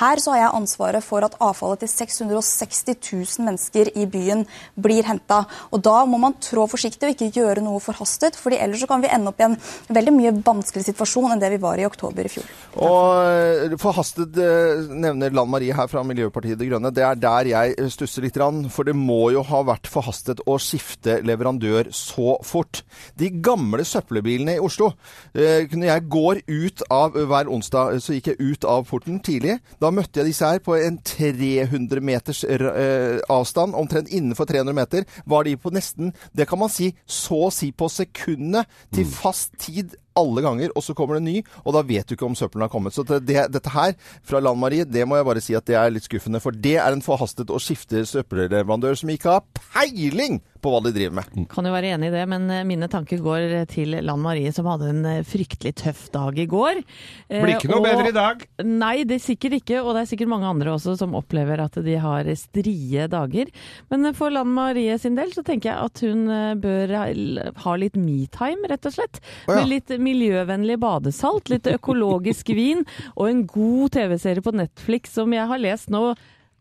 Her 0.00 0.20
så 0.20 0.34
har 0.34 0.42
jeg 0.42 0.54
ansvaret 0.58 1.04
for 1.04 1.24
at 1.24 1.36
avfallet 1.40 1.84
til 1.84 1.92
660 1.92 2.82
000 3.00 3.46
mennesker 3.46 3.90
i 3.96 4.06
byen 4.10 4.44
blir 4.74 5.06
henta. 5.08 5.44
Og 5.72 5.82
da 5.84 6.02
må 6.08 6.20
man 6.20 6.36
trå 6.42 6.66
forsiktig 6.70 7.08
og 7.08 7.14
ikke 7.14 7.32
gjøre 7.40 7.64
noe 7.64 7.80
forhastet, 7.82 8.36
fordi 8.36 8.60
ellers 8.60 8.82
så 8.84 8.90
kan 8.90 9.02
vi 9.04 9.10
ende 9.12 9.32
opp 9.32 9.40
i 9.40 9.46
en 9.48 9.56
veldig 9.88 10.14
mye 10.16 10.34
vanskeligere 10.44 10.92
situasjon 10.92 11.32
enn 11.32 11.42
det 11.42 11.52
vi 11.54 11.60
var 11.62 11.80
i 11.80 11.86
oktober 11.88 12.28
i 12.28 12.32
fjor. 12.32 12.48
Og 12.76 13.70
eh, 13.72 13.76
forhastet 13.80 14.36
eh, 14.42 14.84
nevner 14.92 15.34
Lan 15.36 15.50
Marie 15.50 15.76
her 15.76 15.88
fra 15.90 16.04
Miljøpartiet 16.06 16.60
De 16.60 16.68
Grønne. 16.70 16.92
Det 16.94 17.04
er 17.06 17.20
der 17.20 17.50
jeg 17.52 17.76
eh, 17.76 17.90
stusser 17.92 18.26
litt, 18.26 18.36
for 18.72 18.84
det 18.84 18.96
må 18.96 19.30
jo 19.32 19.42
ha 19.48 19.62
vært 19.64 19.88
forhastet 19.88 20.42
å 20.44 20.58
skifte 20.60 21.20
leverandør 21.24 21.88
så 21.94 22.36
fort. 22.44 22.82
De 23.16 23.30
gamle 23.30 23.84
søppelbilene 23.86 24.58
i 24.58 24.62
Oslo 24.62 24.90
Når 25.32 25.86
jeg 25.86 26.04
går 26.12 26.40
ut 26.46 26.82
av 26.92 27.16
hver 27.16 27.48
onsdag, 27.52 27.96
så 28.04 28.16
gikk 28.16 28.32
jeg 28.32 28.52
ut 28.52 28.66
av 28.68 28.84
porten 28.88 29.18
tidlig. 29.24 29.56
Da 29.82 29.90
møtte 29.94 30.20
jeg 30.20 30.30
disse 30.30 30.48
her 30.48 30.62
på 30.64 30.76
en 30.78 30.98
300 31.04 32.02
meters 32.04 32.42
eh, 32.46 33.18
avstand, 33.32 33.76
omtrent 33.76 34.10
innenfor 34.12 34.48
300 34.48 34.76
meter. 34.76 35.06
Var 35.26 35.46
de 35.46 35.56
på 35.60 35.72
nesten, 35.74 36.14
det 36.36 36.48
kan 36.48 36.60
man 36.62 36.72
si, 36.72 36.92
så 37.04 37.46
å 37.48 37.52
si 37.54 37.72
på 37.72 37.90
sekundet 37.92 38.70
til 38.94 39.08
fast 39.10 39.56
tid 39.62 39.96
alle 40.16 40.42
ganger, 40.44 40.72
og 40.76 40.82
så 40.86 40.94
kommer 40.96 41.18
det 41.18 41.22
en 41.24 41.30
ny, 41.34 41.42
og 41.64 41.76
da 41.76 41.82
vet 41.86 42.06
du 42.08 42.16
ikke 42.16 42.26
om 42.28 42.34
søppelen 42.38 42.66
har 42.66 42.72
kommet. 42.72 42.94
Så 42.96 43.04
det, 43.06 43.22
det, 43.28 43.46
dette 43.52 43.72
her 43.74 43.94
fra 44.26 44.40
Lan 44.40 44.58
Marie, 44.58 44.84
det 44.88 45.06
må 45.08 45.16
jeg 45.20 45.28
bare 45.28 45.44
si 45.44 45.54
at 45.58 45.66
det 45.68 45.76
er 45.76 45.92
litt 45.94 46.08
skuffende, 46.08 46.40
for 46.42 46.52
det 46.56 46.76
er 46.80 46.92
en 46.96 47.04
forhastet 47.04 47.50
og 47.52 47.60
skifter 47.62 48.04
søppelleverandør 48.08 48.96
som 48.98 49.12
ikke 49.12 49.36
har 49.36 49.44
peiling 49.76 50.40
på 50.64 50.70
hva 50.72 50.80
de 50.82 50.90
driver 50.96 51.14
med. 51.20 51.34
Kan 51.52 51.66
jo 51.68 51.72
være 51.74 51.92
enig 51.94 52.08
i 52.08 52.14
det, 52.14 52.22
men 52.32 52.46
eh, 52.50 52.62
mine 52.66 52.88
tanker 52.90 53.20
går 53.22 53.42
til 53.70 53.92
Lan 54.02 54.18
Marie 54.24 54.50
som 54.56 54.66
hadde 54.66 54.88
en 54.90 55.02
eh, 55.06 55.20
fryktelig 55.28 55.74
tøff 55.78 56.06
dag 56.14 56.38
i 56.42 56.46
går. 56.50 56.80
Eh, 57.28 57.42
Blir 57.44 57.52
ikke 57.58 57.70
noe 57.70 57.82
og- 57.82 57.86
bedre 57.86 58.08
i 58.10 58.14
dag. 58.16 58.42
Nei, 58.66 59.04
det 59.06 59.18
er 59.20 59.22
sikkert 59.26 59.58
ikke, 59.60 59.82
og 59.84 59.92
det 59.94 60.02
er 60.06 60.10
sikkert 60.10 60.32
mange 60.32 60.48
andre 60.48 60.72
også 60.74 60.96
som 60.98 61.14
opplever 61.14 61.60
at 61.62 61.76
de 61.86 61.94
har 62.02 62.26
strie 62.40 63.06
dager. 63.12 63.52
Men 63.92 64.08
for 64.16 64.32
Lan 64.34 64.50
Marie 64.56 64.96
sin 64.98 65.14
del 65.20 65.30
så 65.36 65.44
tenker 65.46 65.70
jeg 65.70 65.90
at 65.90 66.02
hun 66.08 66.24
eh, 66.34 66.56
bør 66.64 66.96
ha- 66.96 67.76
litt 67.76 67.94
me-time, 68.00 68.66
rett 68.72 68.88
og 68.90 68.96
slett. 68.96 69.20
Med 69.46 69.68
litt 69.70 69.92
miljøvennlig 70.06 70.78
badesalt, 70.82 71.50
litt 71.52 71.66
økologisk 71.74 72.54
vin 72.56 72.86
og 73.16 73.28
en 73.28 73.44
god 73.50 73.92
TV-serie 73.98 74.42
på 74.46 74.54
Netflix 74.56 75.12
som 75.18 75.34
jeg 75.36 75.46
har 75.50 75.62
lest 75.62 75.90
nå. 75.92 76.14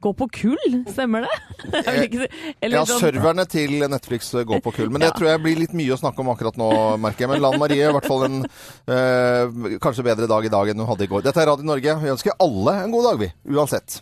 Gå 0.04 0.12
på 0.14 0.26
kull, 0.30 0.74
stemmer 0.92 1.24
det? 1.24 1.36
Eller 2.62 2.76
Ja, 2.76 2.82
sånn- 2.86 3.00
serverne 3.02 3.46
til 3.50 3.80
Netflix 3.90 4.28
går 4.46 4.60
på 4.62 4.74
kull. 4.76 4.92
Men 4.94 5.02
det 5.02 5.08
Ja. 5.10 5.16
tror 5.18 5.30
jeg 5.32 5.42
blir 5.42 5.58
litt 5.64 5.74
mye 5.74 5.96
å 5.96 5.98
snakke 5.98 6.20
om 6.22 6.30
akkurat 6.30 6.60
nå, 6.62 6.68
merker 7.02 7.26
jeg. 7.26 7.30
Men 7.32 7.42
Lan 7.42 7.58
Marie 7.64 7.88
i 7.90 7.94
hvert 7.96 8.06
fall 8.06 8.26
en 8.28 8.38
eh, 8.46 9.78
kanskje 9.82 10.06
bedre 10.06 10.28
dag 10.30 10.46
i 10.46 10.52
dag 10.54 10.70
enn 10.70 10.84
hun 10.84 10.92
hadde 10.92 11.08
i 11.08 11.10
går. 11.10 11.24
Dette 11.26 11.42
er 11.42 11.50
Radio 11.50 11.66
Norge. 11.72 11.96
Vi 12.04 12.12
ønsker 12.14 12.38
alle 12.44 12.78
en 12.84 12.94
god 12.94 13.08
dag, 13.10 13.24
vi. 13.24 13.32
Uansett. 13.56 14.02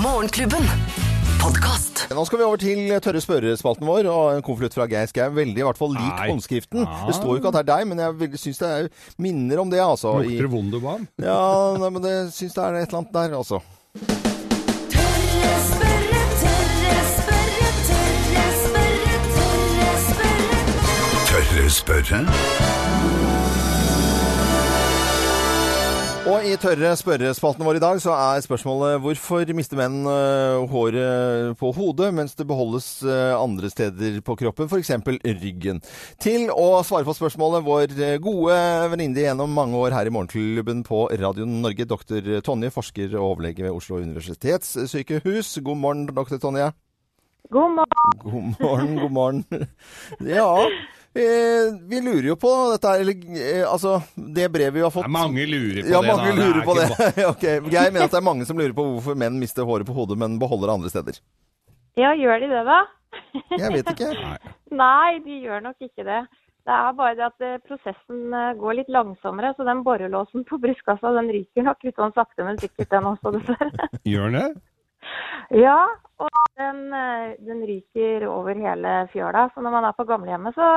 Morgenklubben. 0.00 1.03
Podkast. 1.44 2.06
Nå 2.14 2.22
skal 2.24 2.38
vi 2.40 2.44
over 2.46 2.56
til 2.60 2.78
tørre 3.04 3.20
spørrespalten 3.20 3.84
vår, 3.88 4.06
og 4.08 4.30
en 4.38 4.44
konvolutt 4.46 4.72
fra 4.76 4.86
Geir 4.88 5.10
Skau. 5.10 5.26
Veldig 5.36 5.60
i 5.60 5.66
hvert 5.66 5.76
fall 5.80 5.92
lik 5.92 6.14
Nei. 6.16 6.28
håndskriften. 6.30 6.86
Det 7.04 7.14
står 7.18 7.34
jo 7.34 7.36
ikke 7.42 7.50
at 7.52 7.58
det 7.58 7.62
er 7.64 7.68
deg, 7.74 7.82
men 7.90 8.00
jeg 8.00 8.40
syns 8.40 8.60
det 8.62 8.70
er 8.70 8.88
minner 9.20 9.60
om 9.60 9.68
det, 9.72 9.80
altså. 9.84 10.14
i- 10.24 10.38
Lukter 10.38 10.48
Wunderbaum. 10.54 11.04
Ja, 11.20 11.76
nei, 11.76 11.90
men 11.90 12.02
det 12.02 12.14
syns 12.32 12.54
det 12.56 12.64
er 12.64 12.80
et 12.80 12.88
eller 12.88 12.98
annet 13.02 13.12
der, 13.12 13.36
altså. 13.36 13.60
Tørre 14.94 15.54
spørre, 15.68 16.22
tørre 16.40 17.02
spørre, 17.12 17.68
tørre 17.90 18.48
spørre, 20.08 20.64
tørre 21.28 21.68
spørre. 21.70 23.23
Og 26.24 26.40
i 26.48 26.54
tørre 26.56 26.94
spørrespalten 26.96 27.66
vår 27.66 27.76
i 27.76 27.80
dag 27.82 27.98
så 28.00 28.14
er 28.16 28.40
spørsmålet 28.40 28.96
hvorfor 29.04 29.50
mister 29.52 29.76
menn 29.76 30.06
øh, 30.08 30.62
håret 30.72 31.52
på 31.60 31.68
hodet 31.76 32.08
mens 32.16 32.32
det 32.38 32.46
beholdes 32.48 32.86
øh, 33.04 33.34
andre 33.36 33.68
steder 33.68 34.16
på 34.24 34.36
kroppen, 34.40 34.70
f.eks. 34.72 34.94
ryggen? 35.42 35.82
Til 36.24 36.48
å 36.48 36.80
svare 36.80 37.04
på 37.04 37.12
spørsmålet 37.18 37.66
vår 37.66 37.92
øh, 37.98 38.14
gode 38.24 38.56
venninne 38.94 39.26
gjennom 39.26 39.52
mange 39.52 39.76
år 39.76 39.98
her 39.98 40.08
i 40.08 40.14
Morgenklubben 40.16 40.80
på 40.88 41.04
Radio 41.12 41.44
Norge, 41.44 41.84
doktor 41.92 42.32
Tonje, 42.40 42.72
forsker 42.72 43.12
og 43.18 43.34
overlege 43.34 43.68
ved 43.68 43.76
Oslo 43.76 44.00
universitetssykehus. 44.00 45.58
God 45.60 45.82
morgen, 45.84 46.08
doktor 46.08 46.40
Tonje. 46.40 46.72
God 47.52 47.76
morgen. 47.76 48.16
God 48.24 48.54
morgen, 48.64 48.96
god 48.96 49.10
morgen. 49.10 49.44
Ja, 50.24 50.48
eh, 50.64 51.03
vi 51.14 52.00
lurer 52.02 52.26
jo 52.32 52.36
på 52.40 52.50
dette 52.72 52.90
her, 52.90 53.02
eller 53.04 53.36
eh, 53.38 53.62
altså 53.62 54.00
det 54.16 54.48
brevet 54.50 54.74
vi 54.74 54.82
har 54.82 54.90
fått. 54.90 55.06
Det 55.06 55.12
er 55.12 55.14
mange 55.14 55.46
lurer 55.46 55.82
på 55.84 55.92
ja, 55.92 56.00
det, 56.02 56.08
mange 56.10 56.24
da. 56.24 56.34
Det 56.34 56.34
er 56.34 56.40
lurer 56.42 56.64
på 56.66 56.74
det. 56.78 57.26
okay. 57.32 57.60
Jeg 57.76 57.94
mener 57.94 58.08
at 58.08 58.16
det 58.16 58.18
er 58.18 58.26
mange 58.26 58.46
som 58.48 58.58
lurer 58.58 58.74
på 58.74 58.86
hvorfor 58.88 59.18
menn 59.22 59.38
mister 59.38 59.68
håret 59.68 59.86
på 59.86 59.94
hodet, 59.94 60.18
men 60.18 60.40
beholder 60.42 60.72
det 60.72 60.74
andre 60.74 60.90
steder. 60.90 61.20
Ja, 61.94 62.10
gjør 62.18 62.42
de 62.42 62.50
det, 62.50 62.64
da? 62.66 62.80
Jeg 63.54 63.70
vet 63.76 63.92
ikke. 63.94 64.10
Nei, 64.82 65.20
de 65.22 65.38
gjør 65.44 65.62
nok 65.68 65.86
ikke 65.86 66.06
det. 66.08 66.24
Det 66.64 66.72
er 66.74 66.94
bare 66.98 67.14
det 67.18 67.26
at 67.28 67.44
eh, 67.44 67.58
prosessen 67.68 68.34
eh, 68.34 68.52
går 68.58 68.80
litt 68.80 68.90
langsommere, 68.92 69.52
så 69.54 69.66
den 69.68 69.84
borrelåsen 69.86 70.46
på 70.48 70.58
brystkassa 70.62 71.12
den 71.18 71.28
ryker 71.30 71.66
nok 71.66 71.84
litt 71.84 72.00
sånn 72.00 72.14
sakte, 72.16 72.46
men 72.46 72.58
sikkert 72.58 72.90
den 72.90 73.10
også, 73.10 73.34
dessverre. 73.36 73.90
Gjør 74.08 74.32
den 74.32 74.38
det? 74.40 74.46
Ja, 75.54 75.80
og 76.22 76.30
den, 76.58 76.86
eh, 76.94 77.34
den 77.44 77.64
ryker 77.68 78.28
over 78.30 78.54
hele 78.54 78.94
fjøla. 79.12 79.48
Så 79.54 79.62
når 79.64 79.74
man 79.78 79.84
er 79.90 79.96
på 79.98 80.06
gamlehjemmet, 80.08 80.54
så, 80.56 80.68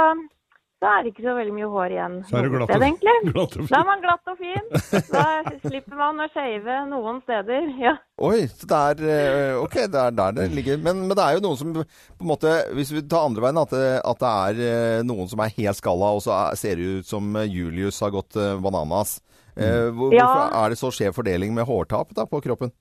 så 0.82 0.90
er 0.92 1.04
det 1.06 1.12
ikke 1.14 1.24
så 1.26 1.34
veldig 1.38 1.54
mye 1.56 1.70
hår 1.72 1.94
igjen. 1.96 2.16
Så 2.28 2.38
er 2.38 2.48
du 2.48 2.56
glatt 2.56 2.70
sted, 2.70 2.84
og- 2.84 3.30
glatt 3.34 3.56
og 3.58 3.62
fin. 3.62 3.70
Da 3.72 3.80
er 3.80 3.88
man 3.88 4.02
glatt 4.04 4.32
og 4.34 4.38
fin. 4.42 4.66
Da 5.14 5.24
slipper 5.70 5.96
man 6.02 6.22
å 6.26 6.28
shave 6.34 6.76
noen 6.92 7.22
steder. 7.24 7.70
Ja. 7.82 7.94
Oi, 8.28 8.40
så 8.50 8.68
det 8.70 8.82
er 8.90 9.04
eh, 9.14 9.58
Ok, 9.62 9.78
det 9.94 10.02
er 10.04 10.18
der 10.20 10.36
det 10.38 10.50
ligger. 10.58 10.78
Men, 10.84 11.04
men 11.08 11.16
det 11.18 11.24
er 11.26 11.38
jo 11.38 11.44
noen 11.48 11.58
som 11.62 11.74
på 11.78 11.86
en 11.86 12.32
måte 12.32 12.54
Hvis 12.74 12.92
vi 12.96 13.04
tar 13.06 13.28
andre 13.30 13.46
veien, 13.48 13.62
at 13.62 13.74
det, 13.74 13.86
at 14.04 14.22
det 14.26 14.34
er 14.34 14.64
eh, 14.72 15.04
noen 15.06 15.30
som 15.32 15.42
er 15.46 15.54
helt 15.58 15.78
skalla, 15.80 16.12
og 16.18 16.26
så 16.26 16.34
er, 16.42 16.58
ser 16.60 16.76
det 16.82 17.00
ut 17.00 17.10
som 17.10 17.30
Julius 17.46 18.02
har 18.04 18.14
gått 18.18 18.38
bananas. 18.66 19.20
Eh, 19.58 19.88
hvor, 19.94 20.12
Ja. 20.14 20.26
Hvorfor 20.28 20.58
er 20.66 20.74
det 20.76 20.82
så 20.82 20.92
skjev 20.94 21.16
fordeling 21.18 21.54
med 21.56 21.66
hårtap 21.70 22.12
da, 22.18 22.26
på 22.30 22.42
kroppen? 22.46 22.74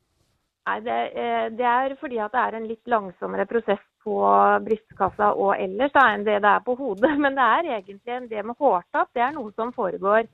Nei, 0.67 0.81
det, 0.83 0.95
eh, 1.15 1.45
det 1.55 1.67
er 1.71 1.95
fordi 2.01 2.19
at 2.19 2.33
det 2.35 2.43
er 2.43 2.57
en 2.59 2.67
litt 2.67 2.91
langsommere 2.91 3.47
prosess 3.47 3.83
på 4.03 4.17
brystkassa 4.67 5.29
og 5.39 5.53
ellers 5.63 5.93
da, 5.95 6.09
enn 6.11 6.25
det 6.27 6.41
det 6.43 6.51
er 6.51 6.65
på 6.67 6.75
hodet. 6.79 7.13
Men 7.23 7.39
det 7.39 7.47
er 7.47 7.71
egentlig 7.77 8.17
en, 8.17 8.27
det 8.31 8.43
med 8.43 8.59
hårtap. 8.59 9.13
Det 9.15 9.23
er 9.23 9.37
noe 9.37 9.53
som 9.55 9.71
foregår 9.77 10.27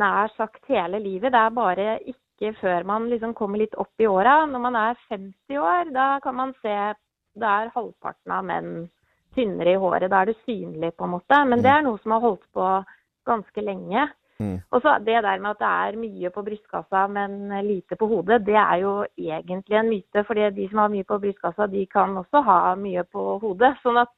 nær 0.00 0.32
sagt 0.36 0.64
hele 0.70 1.00
livet. 1.02 1.34
Det 1.34 1.42
er 1.42 1.56
bare 1.56 1.98
ikke 2.08 2.54
før 2.60 2.86
man 2.88 3.10
liksom 3.10 3.34
kommer 3.36 3.60
litt 3.60 3.76
opp 3.76 4.00
i 4.00 4.08
åra. 4.08 4.46
Når 4.48 4.64
man 4.64 4.78
er 4.80 5.02
50 5.10 5.60
år, 5.60 5.92
da 5.92 6.08
kan 6.24 6.38
man 6.38 6.54
se 6.62 6.76
da 7.40 7.50
er 7.60 7.74
halvparten 7.74 8.32
av 8.34 8.46
menn 8.48 8.72
tynnere 9.36 9.74
i 9.76 9.80
håret. 9.80 10.08
Da 10.10 10.22
er 10.22 10.32
det 10.32 10.40
synlig, 10.46 10.94
på 10.96 11.04
en 11.04 11.14
måte. 11.18 11.44
Men 11.52 11.60
det 11.62 11.70
er 11.74 11.84
noe 11.84 12.00
som 12.00 12.16
har 12.16 12.24
holdt 12.24 12.46
på 12.56 12.70
ganske 13.28 13.64
lenge. 13.64 14.08
Og 14.72 14.82
så 14.82 14.96
Det 15.04 15.22
der 15.22 15.38
med 15.42 15.50
at 15.50 15.58
det 15.58 15.70
er 15.70 15.98
mye 16.00 16.30
på 16.34 16.44
brystkassa, 16.46 17.06
men 17.08 17.48
lite 17.66 17.96
på 17.96 18.08
hodet, 18.08 18.44
det 18.46 18.56
er 18.56 18.80
jo 18.82 18.94
egentlig 19.18 19.76
en 19.78 19.90
myte. 19.90 20.24
For 20.26 20.34
de 20.34 20.68
som 20.70 20.78
har 20.78 20.88
mye 20.88 21.04
på 21.04 21.18
brystkassa, 21.20 21.66
de 21.70 21.86
kan 21.86 22.16
også 22.16 22.42
ha 22.46 22.74
mye 22.76 23.04
på 23.04 23.38
hodet. 23.42 23.76
sånn 23.82 24.00
at 24.00 24.08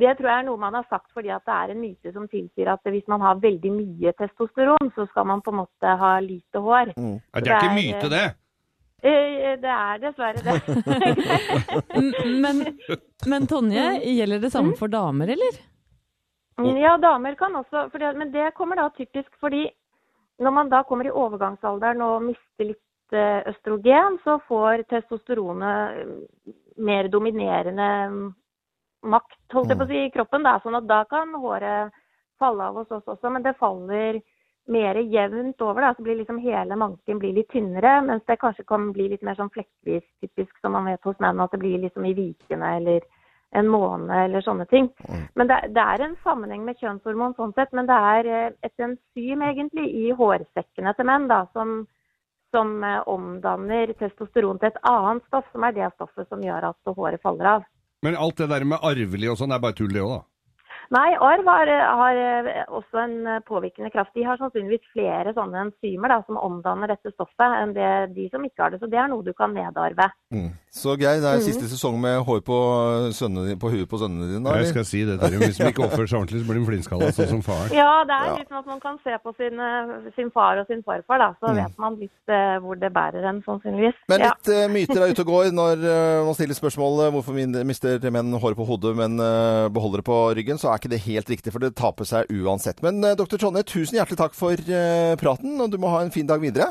det 0.00 0.12
tror 0.16 0.28
jeg 0.30 0.38
er 0.38 0.46
noe 0.46 0.60
man 0.60 0.76
har 0.78 0.84
sagt 0.88 1.10
fordi 1.12 1.32
at 1.34 1.42
det 1.44 1.54
er 1.54 1.72
en 1.72 1.80
myte 1.82 2.12
som 2.14 2.28
tilsier 2.30 2.70
at 2.72 2.86
hvis 2.88 3.08
man 3.10 3.20
har 3.20 3.40
veldig 3.42 3.72
mye 3.74 4.12
testosteron, 4.18 4.92
så 4.94 5.06
skal 5.10 5.26
man 5.26 5.42
på 5.42 5.50
en 5.52 5.60
måte 5.64 5.96
ha 6.02 6.12
lite 6.24 6.62
hår. 6.62 6.94
Nei, 6.96 7.18
det 7.34 7.50
er 7.50 7.58
ikke 7.58 7.74
myte, 7.74 8.12
det. 8.12 8.28
Eh, 9.02 9.56
Det 9.60 9.72
er 9.72 9.98
dessverre 9.98 10.40
det. 10.44 10.56
Men, 12.44 12.62
men 13.26 13.46
Tonje, 13.50 13.84
gjelder 14.04 14.40
det 14.40 14.50
samme 14.52 14.76
for 14.78 14.92
damer, 14.92 15.32
eller? 15.34 15.58
Mm, 16.60 16.76
Ja, 16.80 16.96
damer 17.00 17.34
kan 17.34 17.56
også, 17.56 17.88
fordi, 17.92 18.12
men 18.18 18.32
det 18.32 18.50
kommer 18.54 18.76
da 18.76 18.88
typisk 18.96 19.32
fordi 19.40 19.68
når 20.40 20.50
man 20.56 20.70
da 20.72 20.82
kommer 20.88 21.06
i 21.06 21.12
overgangsalderen 21.12 22.00
og 22.02 22.22
mister 22.24 22.70
litt 22.70 23.12
eh, 23.12 23.42
østrogen, 23.50 24.18
så 24.24 24.38
får 24.48 24.86
testosteronet 24.88 26.00
eh, 26.00 26.52
mer 26.80 27.08
dominerende 27.12 27.88
mm, 28.08 28.28
makt 29.12 29.54
holdt 29.56 29.72
jeg 29.72 29.80
på 29.80 29.86
å 29.86 29.90
si, 29.90 30.02
i 30.06 30.12
kroppen. 30.14 30.44
Da, 30.44 30.58
sånn 30.62 30.78
at 30.80 30.88
da 30.88 31.02
kan 31.08 31.32
håret 31.42 31.92
falle 32.40 32.68
av 32.70 32.80
hos 32.80 32.92
oss 32.92 33.08
også, 33.08 33.30
men 33.32 33.44
det 33.44 33.58
faller 33.60 34.20
mer 34.70 35.00
jevnt 35.02 35.60
over. 35.64 35.84
Da, 35.84 35.94
så 35.96 36.04
blir 36.04 36.16
liksom 36.20 36.40
hele 36.40 36.76
manken 36.76 37.20
blir 37.20 37.34
litt 37.36 37.50
tynnere, 37.52 37.98
mens 38.06 38.24
det 38.28 38.38
kanskje 38.40 38.64
kan 38.68 38.90
bli 38.96 39.10
litt 39.12 39.24
mer 39.26 39.36
sånn 39.36 39.52
flekkvis 39.52 40.04
typisk, 40.22 40.52
som 40.60 40.76
man 40.76 40.88
vet 40.88 41.04
hos 41.04 41.18
menn, 41.20 41.40
at 41.40 41.52
det 41.52 41.60
blir 41.60 41.80
liksom 41.84 42.06
i 42.08 42.16
vikene 42.16 42.76
eller 42.80 43.04
en 43.50 43.68
måned 43.68 44.24
eller 44.24 44.44
sånne 44.46 44.66
ting. 44.70 44.88
Men 45.34 45.50
det, 45.50 45.58
det 45.74 45.82
er 45.82 46.04
en 46.04 46.16
sammenheng 46.24 46.64
med 46.66 46.78
kjønnshormon 46.78 47.34
sånn 47.38 47.54
sett, 47.56 47.72
men 47.74 47.88
det 47.88 47.96
er 47.96 48.30
eh, 48.30 48.52
et 48.66 48.84
enzym 48.84 49.42
egentlig 49.46 49.88
i 49.90 50.10
hårsekkene 50.16 50.94
til 50.94 51.08
menn 51.10 51.26
da, 51.30 51.42
som, 51.56 51.80
som 52.54 52.76
eh, 52.86 53.00
omdanner 53.10 53.94
testosteron 53.98 54.60
til 54.62 54.70
et 54.70 54.80
annet 54.86 55.26
stoff, 55.26 55.48
som 55.52 55.66
er 55.66 55.76
det 55.76 55.90
stoffet 55.96 56.30
som 56.30 56.42
gjør 56.46 56.70
at 56.70 56.94
håret 56.94 57.22
faller 57.26 57.54
av. 57.56 57.68
Men 58.06 58.16
alt 58.16 58.38
det 58.40 58.48
der 58.48 58.64
med 58.64 58.80
arvelig 58.86 59.32
og 59.34 59.40
sånn, 59.42 59.52
er 59.52 59.62
bare 59.62 59.76
tull 59.76 59.92
det 59.92 60.04
òg, 60.04 60.20
da. 60.20 60.22
Nei, 60.90 61.14
arv 61.20 61.44
har, 61.46 61.66
har 62.00 62.14
eh, 62.16 62.64
også 62.68 62.98
en 63.04 63.26
eh, 63.26 63.40
påvirkende 63.46 63.90
kraft. 63.92 64.10
De 64.14 64.24
har 64.26 64.36
sannsynligvis 64.40 64.82
flere 64.94 65.34
sånne 65.36 65.66
enzymer 65.66 66.08
da, 66.08 66.22
som 66.26 66.36
omdanner 66.40 66.88
dette 66.88 67.12
stoffet, 67.14 67.52
enn 67.62 67.74
det 67.76 68.14
de 68.16 68.28
som 68.32 68.42
ikke 68.42 68.62
har 68.64 68.70
det. 68.70 68.80
Så 68.80 68.88
det 68.90 68.98
er 68.98 69.08
noe 69.12 69.22
du 69.22 69.32
kan 69.36 69.52
nedarve. 69.54 70.10
Mm. 70.32 70.50
Så 70.70 70.96
Geir, 70.98 71.20
det 71.20 71.26
er 71.26 71.38
Mhm. 71.38 71.46
siste 71.50 71.66
sesong 71.70 71.98
med 72.00 72.22
hår 72.24 72.40
på, 72.46 72.58
dine- 73.10 73.58
på 73.58 73.70
huet 73.70 73.88
på 73.90 73.98
sønnene 73.98 74.26
dine? 74.30 74.44
da, 74.44 74.56
Jeg 74.58 74.68
skal 74.70 74.84
si 74.84 75.04
det 75.04 75.18
til. 75.20 75.38
Hvis 75.40 75.58
de 75.58 75.66
ikke 75.70 75.82
oppfører 75.86 76.08
seg 76.08 76.18
ordentlig, 76.20 76.42
så 76.42 76.46
blir 76.50 76.60
de 76.60 76.66
flintskalla, 76.70 77.10
sånn 77.14 77.28
som 77.28 77.42
faren. 77.42 77.72
Ja, 77.74 78.04
det 78.04 78.14
er 78.14 78.26
Ja. 78.30 78.36
litt 78.38 78.48
sånn 78.48 78.58
at 78.62 78.66
man 78.66 78.80
kan 78.80 78.98
se 79.02 79.10
på 79.24 79.34
sin, 79.36 79.58
eh, 79.58 80.10
sin 80.16 80.30
far 80.30 80.58
og 80.58 80.66
sin 80.66 80.82
farfar, 80.82 81.18
da. 81.18 81.34
Så 81.42 81.50
Mm. 81.50 81.56
vet 81.56 81.78
man 81.78 81.96
litt 81.98 82.10
uh, 82.28 82.58
hvor 82.62 82.78
det 82.78 82.92
bærer 82.92 83.24
en, 83.28 83.42
sannsynligvis. 83.42 83.94
Men 84.08 84.20
Ja. 84.20 84.30
litt 84.30 84.48
eh, 84.48 84.68
myter 84.68 85.02
er 85.02 85.10
ute 85.10 85.20
og 85.20 85.26
går 85.26 85.50
når 85.50 85.76
uh, 85.82 86.24
man 86.24 86.34
stiller 86.34 86.54
spørsmålet 86.54 87.10
hvorfor 87.12 87.34
min- 87.34 87.66
mister 87.66 87.98
menn 88.10 88.30
håret 88.38 88.56
på 88.56 88.66
hodet, 88.66 88.94
men 88.96 89.18
eh, 89.18 89.68
beholder 89.68 89.98
det 89.98 90.04
på 90.06 90.34
ryggen, 90.36 90.58
så 90.58 90.69
er 90.70 90.80
ikke 90.80 90.92
det 90.92 91.02
helt 91.06 91.32
riktig, 91.32 91.54
for 91.54 91.62
det 91.62 91.74
taper 91.78 92.08
seg 92.08 92.30
uansett. 92.32 92.82
Men 92.86 93.02
uh, 93.04 93.16
dr. 93.18 93.36
Trondheim, 93.36 93.66
tusen 93.68 93.98
hjertelig 93.98 94.20
takk 94.20 94.38
for 94.38 94.54
uh, 94.54 95.16
praten, 95.20 95.58
og 95.60 95.72
du 95.72 95.80
må 95.82 95.92
ha 95.92 96.04
en 96.04 96.14
fin 96.14 96.28
dag 96.28 96.42
videre. 96.42 96.70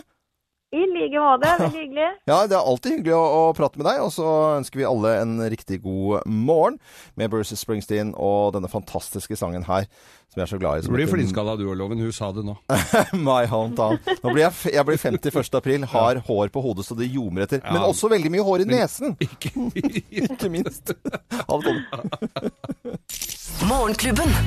I 0.70 0.86
like 0.86 1.18
måte. 1.18 1.50
Veldig 1.64 1.82
hyggelig. 1.82 2.10
Ja, 2.30 2.38
det 2.46 2.58
er 2.58 2.68
alltid 2.72 2.98
hyggelig 2.98 3.16
å, 3.18 3.24
å 3.40 3.44
prate 3.58 3.80
med 3.82 3.88
deg, 3.90 4.02
og 4.06 4.12
så 4.14 4.28
ønsker 4.60 4.82
vi 4.82 4.88
alle 4.90 5.16
en 5.24 5.38
riktig 5.50 5.82
god 5.86 6.28
morgen 6.30 6.78
med 7.18 7.32
Bruce 7.34 7.58
Springsteen 7.58 8.14
og 8.14 8.54
denne 8.54 8.70
fantastiske 8.70 9.38
sangen 9.40 9.66
her, 9.70 9.90
som 10.30 10.42
jeg 10.42 10.46
er 10.46 10.52
så 10.52 10.60
glad 10.62 10.80
i. 10.80 10.86
Du 10.86 10.94
blir 10.94 11.10
flintskalla 11.10 11.56
du 11.58 11.66
og 11.72 11.78
Loven, 11.80 12.02
hun 12.04 12.14
sa 12.14 12.30
det 12.36 12.44
nå. 12.46 12.54
My 13.28 13.48
hometown. 13.50 13.98
Nå 14.22 14.34
blir 14.34 14.46
jeg, 14.46 14.74
jeg 14.76 14.86
blir 14.86 15.02
50 15.02 15.40
1. 15.42 15.56
april, 15.58 15.88
har 15.90 16.22
hår 16.28 16.52
på 16.54 16.62
hodet 16.62 16.86
så 16.86 16.98
det 16.98 17.10
ljomer 17.10 17.48
etter, 17.48 17.64
men 17.66 17.82
også 17.88 18.12
veldig 18.14 18.34
mye 18.36 18.46
hår 18.46 18.66
i 18.66 18.70
nesen. 18.70 19.18
Ikke 20.22 20.52
minst. 20.54 20.94
Av 21.42 21.58
og 21.58 21.66
til. 21.66 21.82
Morgenklubben. 23.70 24.38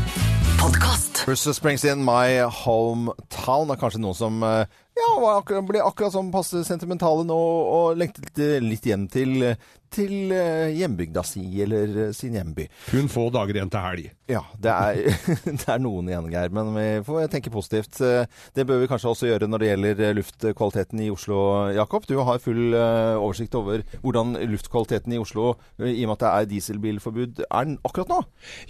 Podcast. 0.63 1.25
Bruce 1.27 1.51
Springsteen, 1.59 2.05
My 2.07 2.39
Hometown, 2.63 3.73
er 3.75 3.79
kanskje 3.81 3.99
noen 4.05 4.15
som 4.15 4.43
eh, 4.47 4.71
ja, 4.95 5.09
akkurat, 5.33 5.67
ble 5.67 5.83
akkurat 5.83 6.15
sånn 6.15 6.31
passe 6.31 6.63
sentimentale 6.69 7.25
nå 7.27 7.39
og 7.75 7.99
lengtet 7.99 8.39
eh, 8.39 8.61
litt 8.63 8.87
hjem 8.87 9.09
til, 9.11 9.49
til 9.93 10.33
eh, 10.35 10.73
hjembygda 10.79 11.23
si, 11.27 11.45
eller 11.65 11.97
eh, 12.09 12.13
sin 12.17 12.35
hjemby. 12.37 12.67
Kun 12.91 13.09
få 13.13 13.27
dager 13.35 13.59
igjen 13.59 13.71
til 13.73 13.85
helg. 13.85 14.09
Ja, 14.33 14.41
det 14.65 14.73
er, 14.73 15.01
det 15.61 15.69
er 15.69 15.83
noen 15.83 16.09
igjen, 16.09 16.31
Geir, 16.33 16.53
men 16.55 16.71
vi 16.77 16.87
får 17.07 17.29
tenke 17.33 17.53
positivt. 17.53 18.01
Eh, 18.05 18.25
Det 18.57 18.67
bør 18.69 18.83
vi 18.83 18.89
kanskje 18.91 19.11
også 19.13 19.29
gjøre 19.31 19.49
når 19.51 19.63
det 19.63 19.71
gjelder 19.71 20.17
luftkvaliteten 20.19 21.03
i 21.05 21.11
Oslo, 21.13 21.39
Jakob. 21.77 22.07
Du 22.09 22.17
har 22.25 22.41
full 22.43 22.75
oversikt 22.77 23.55
over 23.59 23.83
hvordan 24.03 24.35
luftkvaliteten 24.53 25.13
i 25.17 25.21
Oslo, 25.21 25.55
i 25.81 26.03
og 26.05 26.13
med 26.13 26.17
at 26.17 26.23
det 26.25 26.31
er 26.33 26.51
dieselbilforbud, 26.53 27.43
er 27.49 27.69
den 27.69 27.79
akkurat 27.87 28.11
nå? 28.13 28.21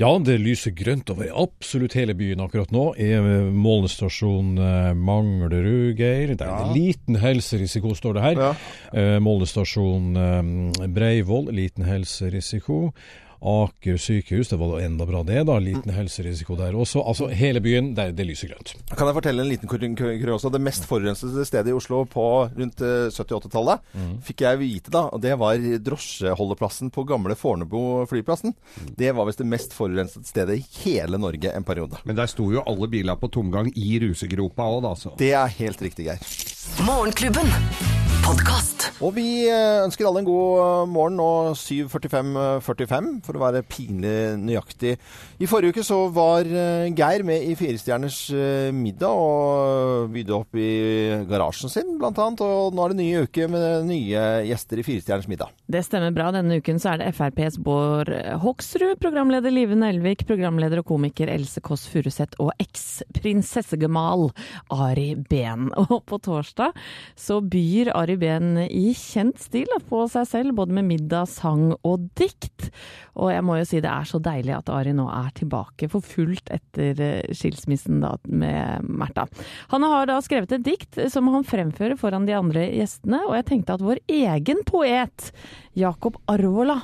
Ja, 0.00 0.10
det 0.22 0.38
lyser 0.42 0.74
grønt 0.76 1.10
over 1.12 1.30
absolutt 1.44 1.96
hele 1.98 2.14
byen 2.18 2.42
akkurat 2.44 2.72
nå. 2.74 2.84
Målestasjon 3.52 4.54
Manglerud, 4.98 5.94
Geir. 5.98 6.34
Det 6.38 6.46
er 6.46 6.52
en 6.66 6.74
liten 6.76 7.18
helserisiko, 7.22 7.94
står 7.98 8.18
det 8.18 8.24
her. 8.26 8.42
Ja. 8.46 8.52
Eh, 8.92 9.18
målestasjon 9.22 10.16
eh, 10.16 10.86
Breivoll, 11.12 11.50
liten 11.52 11.84
helserisiko. 11.84 12.92
Aker 13.42 13.96
sykehus, 13.98 14.52
det 14.52 14.56
var 14.60 14.68
da 14.76 14.84
enda 14.86 15.02
bra 15.04 15.24
det, 15.26 15.40
da. 15.48 15.56
Liten 15.58 15.90
helserisiko 15.90 16.54
der 16.56 16.76
også. 16.78 17.00
Altså 17.10 17.26
hele 17.34 17.58
byen, 17.60 17.88
der 17.96 18.12
det 18.14 18.22
lyser 18.28 18.52
grønt. 18.52 18.70
Kan 18.94 19.08
jeg 19.10 19.16
fortelle 19.16 19.42
en 19.42 19.48
liten 19.50 19.66
kur- 19.68 20.30
også. 20.36 20.52
Det 20.54 20.60
mest 20.62 20.86
forurensede 20.86 21.42
stedet 21.44 21.72
i 21.72 21.74
Oslo 21.74 22.04
på 22.06 22.24
rundt 22.54 22.80
eh, 22.86 23.10
70-80-tallet 23.10 23.82
fikk 24.22 24.44
jeg 24.46 24.60
vite 24.62 24.94
da, 24.94 25.02
og 25.10 25.20
det 25.24 25.34
var 25.42 25.58
drosjeholdeplassen 25.82 26.92
på 26.94 27.02
gamle 27.10 27.34
Fornebu 27.36 28.06
flyplassen. 28.08 28.54
Det 28.96 29.10
var 29.18 29.26
visst 29.26 29.42
det 29.42 29.50
mest 29.50 29.74
forurensede 29.74 30.24
stedet 30.30 30.60
i 30.62 30.66
hele 30.84 31.18
Norge 31.18 31.50
en 31.52 31.66
periode. 31.66 31.98
Men 32.06 32.16
der 32.22 32.30
sto 32.30 32.46
jo 32.54 32.62
alle 32.62 32.86
biler 32.94 33.18
på 33.18 33.26
tomgang 33.28 33.72
i 33.74 33.98
rusegropa 34.06 34.70
òg, 34.70 34.84
da. 34.86 34.94
Så. 35.02 35.16
Det 35.18 35.34
er 35.34 35.50
helt 35.58 35.82
riktig, 35.82 36.06
Geir. 36.06 36.22
Morgenklubben. 36.86 37.50
Podkast. 38.82 39.02
Og 39.02 39.14
vi 39.16 39.46
eh, 39.50 39.82
ønsker 39.84 40.06
alle 40.06 40.22
en 40.22 40.26
god 40.26 40.60
eh, 40.62 40.90
morgen 40.90 41.18
nå 41.18 41.28
7.45,45 41.58 43.10
for 43.26 43.38
å 43.38 43.42
være 43.42 43.62
pinlig 43.66 44.14
nøyaktig. 44.42 44.96
I 45.42 45.48
forrige 45.50 45.76
uke 45.76 45.84
så 45.86 45.98
var 46.14 46.46
eh, 46.46 46.90
Geir 46.96 47.24
med 47.26 47.46
i 47.46 47.54
Firestjerners 47.58 48.18
eh, 48.34 48.70
middag 48.74 49.12
og 49.12 50.12
bydde 50.14 50.36
opp 50.36 50.58
i 50.58 50.70
garasjen 51.28 51.72
sin 51.72 51.96
blant 52.00 52.18
annet. 52.22 52.42
Og 52.42 52.74
nå 52.74 52.84
er 52.84 52.94
det 52.94 53.00
nye 53.00 53.24
uke 53.26 53.48
med 53.50 53.88
nye 53.90 54.24
gjester 54.48 54.82
i 54.82 54.86
Firestjerners 54.86 55.30
middag. 55.30 55.52
Det 55.66 55.84
stemmer 55.86 56.14
bra. 56.14 56.30
Denne 56.34 56.58
uken 56.62 56.80
så 56.82 56.94
er 56.94 57.02
det 57.02 57.12
FrPs 57.16 57.58
Bård 57.62 58.10
Hoksrud, 58.42 58.98
programleder 59.02 59.54
Live 59.54 59.78
Nelvik, 59.78 60.26
programleder 60.28 60.82
og 60.82 60.88
komiker 60.90 61.30
Else 61.32 61.62
Kåss 61.64 61.86
Furuseth 61.92 62.40
og 62.42 62.52
eks-prinsessegemal 62.62 64.30
Ari 64.74 65.12
Behn. 65.28 65.70
Og 65.92 65.98
på 66.08 66.16
torsdag 66.22 66.76
så 67.18 67.40
byr 67.44 67.90
Ari 67.98 68.16
Behn 68.20 68.62
i 68.72 68.92
kjent 68.96 69.40
stil 69.40 69.70
på 69.88 70.02
seg 70.10 70.26
selv, 70.28 70.56
både 70.58 70.74
med 70.76 70.88
middag, 70.88 71.28
sang 71.30 71.70
og 71.84 72.08
dikt. 72.18 72.70
Og 73.20 73.32
jeg 73.32 73.44
må 73.44 73.58
jo 73.58 73.68
si 73.68 73.82
det 73.84 73.90
er 73.92 74.08
så 74.08 74.20
deilig 74.22 74.54
at 74.56 74.72
Ari 74.72 74.94
nå 74.96 75.06
er 75.12 75.30
tilbake 75.36 75.88
for 75.92 76.04
fullt 76.04 76.48
etter 76.54 77.00
eh, 77.04 77.32
skilsmissen 77.36 78.00
da 78.04 78.14
med 78.28 78.88
Märtha. 78.88 79.26
Han 79.74 79.86
har 79.86 80.08
da 80.10 80.18
skrevet 80.24 80.54
et 80.56 80.64
dikt 80.66 81.00
som 81.12 81.28
han 81.34 81.46
fremfører 81.46 81.98
foran 82.00 82.28
de 82.28 82.36
andre 82.38 82.66
gjestene, 82.72 83.22
og 83.28 83.36
jeg 83.38 83.48
tenkte 83.50 83.76
at 83.76 83.84
vår 83.84 84.02
egen 84.08 84.64
poet, 84.68 85.32
Jakob 85.78 86.18
Arvola, 86.30 86.80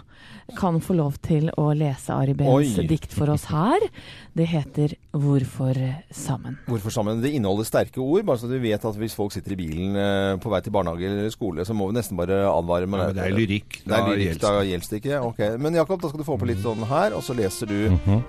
kan 0.57 0.81
få 0.81 0.95
lov 0.97 1.19
til 1.25 1.51
å 1.61 1.69
lese 1.77 2.15
Ari 2.15 2.35
Behns 2.39 2.79
dikt 2.89 3.13
for 3.13 3.29
oss 3.33 3.45
her. 3.51 3.85
Det 4.33 4.47
heter 4.49 4.95
'Hvorfor 5.13 5.75
sammen'. 6.13 6.57
Hvorfor 6.67 6.91
sammen? 6.91 7.21
Det 7.21 7.33
inneholder 7.35 7.65
sterke 7.65 7.99
ord, 7.99 8.25
bare 8.25 8.39
så 8.39 8.49
du 8.49 8.59
vet 8.59 8.85
at 8.85 8.97
hvis 8.97 9.15
folk 9.15 9.33
sitter 9.33 9.53
i 9.53 9.57
bilen 9.57 9.97
eh, 9.97 10.37
på 10.39 10.49
vei 10.49 10.61
til 10.61 10.73
barnehage 10.73 11.05
eller 11.05 11.31
skole, 11.31 11.65
så 11.65 11.75
må 11.75 11.91
vi 11.91 11.99
nesten 11.99 12.17
bare 12.17 12.47
advare. 12.49 12.87
Ja, 12.87 12.87
men 12.87 13.15
det 13.15 13.25
er 13.25 13.37
lyrikk. 13.37 13.83
Det 13.85 13.95
er 13.95 14.09
lyrikk, 14.09 14.41
da 14.41 14.63
gjelder 14.63 14.89
det 14.89 15.03
ikke. 15.03 15.21
Ok. 15.21 15.41
Men 15.59 15.75
Jakob, 15.75 16.01
da 16.01 16.09
skal 16.09 16.19
du 16.19 16.25
få 16.25 16.39
på 16.39 16.47
litt 16.47 16.63
sånn 16.63 16.87
her, 16.87 17.13
og 17.13 17.23
så 17.23 17.35
leser 17.35 17.67
du 17.67 17.81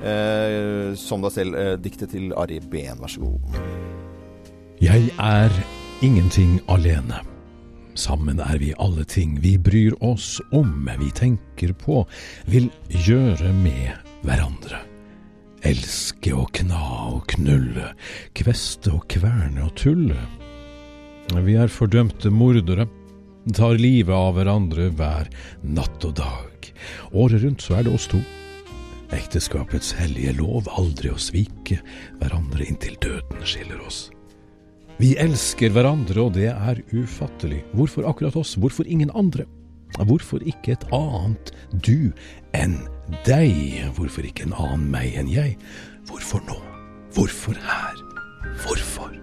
eh, 0.04 0.96
som 0.96 1.22
deg 1.22 1.32
selv 1.32 1.56
eh, 1.56 1.76
diktet 1.78 2.12
til 2.12 2.34
Ari 2.34 2.60
Behn. 2.60 3.00
Vær 3.00 3.08
så 3.08 3.22
god. 3.22 3.40
Jeg 4.80 5.12
er 5.20 5.52
ingenting 6.02 6.60
alene. 6.68 7.29
Sammen 8.00 8.40
er 8.40 8.60
vi 8.62 8.70
alle 8.80 9.04
ting 9.04 9.34
vi 9.44 9.58
bryr 9.60 9.96
oss 10.06 10.38
om, 10.56 10.88
vi 11.02 11.10
tenker 11.12 11.74
på, 11.76 12.06
vil 12.48 12.70
gjøre 12.88 13.52
med 13.58 13.92
hverandre. 14.24 14.86
Elske 15.68 16.32
og 16.32 16.54
kna 16.56 16.84
og 17.10 17.26
knulle, 17.34 17.92
kveste 18.40 18.94
og 18.96 19.04
kverne 19.12 19.66
og 19.66 19.74
tulle. 19.80 20.20
Vi 21.44 21.58
er 21.60 21.68
fordømte 21.68 22.32
mordere, 22.32 22.88
tar 23.56 23.76
livet 23.82 24.16
av 24.16 24.38
hverandre 24.38 24.88
hver 24.96 25.28
natt 25.64 26.06
og 26.08 26.16
dag. 26.22 26.70
Året 27.12 27.44
rundt 27.44 27.66
så 27.66 27.80
er 27.80 27.88
det 27.88 27.98
oss 27.98 28.08
to. 28.12 28.22
Ekteskapets 29.16 29.92
hellige 29.98 30.38
lov 30.40 30.70
aldri 30.80 31.12
å 31.12 31.20
svike 31.20 31.82
hverandre 32.22 32.70
inntil 32.70 32.96
døden 33.04 33.44
skiller 33.44 33.84
oss. 33.84 34.08
Vi 35.00 35.14
elsker 35.16 35.72
hverandre, 35.72 36.26
og 36.26 36.34
det 36.36 36.50
er 36.52 36.82
ufattelig. 36.92 37.62
Hvorfor 37.72 38.04
akkurat 38.10 38.36
oss? 38.36 38.58
Hvorfor 38.60 38.84
ingen 38.84 39.12
andre? 39.16 39.46
Hvorfor 39.96 40.44
ikke 40.44 40.76
et 40.76 40.84
annet 40.92 41.54
du 41.72 42.12
enn 42.52 42.76
deg? 43.24 43.80
Hvorfor 43.96 44.28
ikke 44.28 44.50
en 44.50 44.58
annen 44.60 44.90
meg 44.92 45.16
enn 45.16 45.32
jeg? 45.32 45.56
Hvorfor 46.12 46.44
nå? 46.52 46.60
Hvorfor 47.16 47.56
her? 47.64 48.04
Hvorfor? 48.66 49.16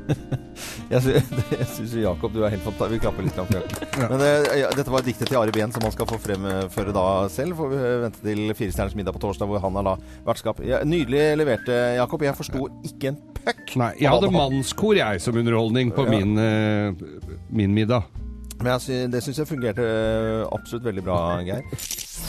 Jeg, 0.86 1.22
jeg 1.58 1.66
syns 1.72 1.94
Jakob, 1.98 2.30
du 2.34 2.44
er 2.46 2.52
helt 2.54 2.62
fantastisk. 2.62 2.92
Vi 2.94 3.00
klapper 3.02 3.26
litt. 3.26 3.38
Jakob. 3.40 4.10
Men 4.12 4.22
eh, 4.22 4.50
ja, 4.62 4.68
dette 4.76 4.92
var 4.92 5.02
diktet 5.06 5.30
til 5.30 5.38
Ari 5.40 5.54
Behn, 5.54 5.72
som 5.74 5.82
han 5.86 5.94
skal 5.94 6.08
få 6.10 6.18
fremføre 6.22 6.94
da 6.94 7.06
selv. 7.32 7.58
Får 7.58 7.72
vi 7.72 7.80
eh, 7.80 7.96
vente 8.04 8.22
til 8.22 8.42
Firestjerners 8.54 8.94
middag 8.98 9.16
på 9.16 9.22
torsdag, 9.26 9.50
hvor 9.50 9.62
han 9.64 9.78
har 9.80 9.88
da 9.90 9.96
vertskap. 10.28 10.62
Ja, 10.66 10.82
nydelig 10.86 11.24
levert, 11.42 11.66
eh, 11.72 11.96
Jakob. 11.98 12.22
Jeg 12.26 12.38
forsto 12.38 12.68
ikke 12.86 13.10
en 13.14 13.18
puck. 13.40 13.64
Nei, 13.82 13.92
jeg 14.02 14.14
hadde 14.14 14.30
mannskor, 14.34 14.94
jeg, 15.00 15.22
som 15.24 15.38
underholdning 15.42 15.90
på 15.96 16.06
Ja. 16.06 16.14
min, 16.14 16.38
uh, 16.38 17.36
min 17.50 17.74
middag. 17.74 18.06
Men 18.62 18.76
jeg 18.76 18.84
sy 18.86 19.00
det 19.12 19.20
syns 19.26 19.42
jeg 19.42 19.50
fungerte 19.50 19.84
absolutt 20.54 20.86
veldig 20.86 21.04
bra, 21.04 21.18
Geir. 21.44 21.66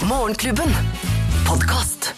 Morgenklubben. 0.09 0.73
Podkast. 1.47 2.16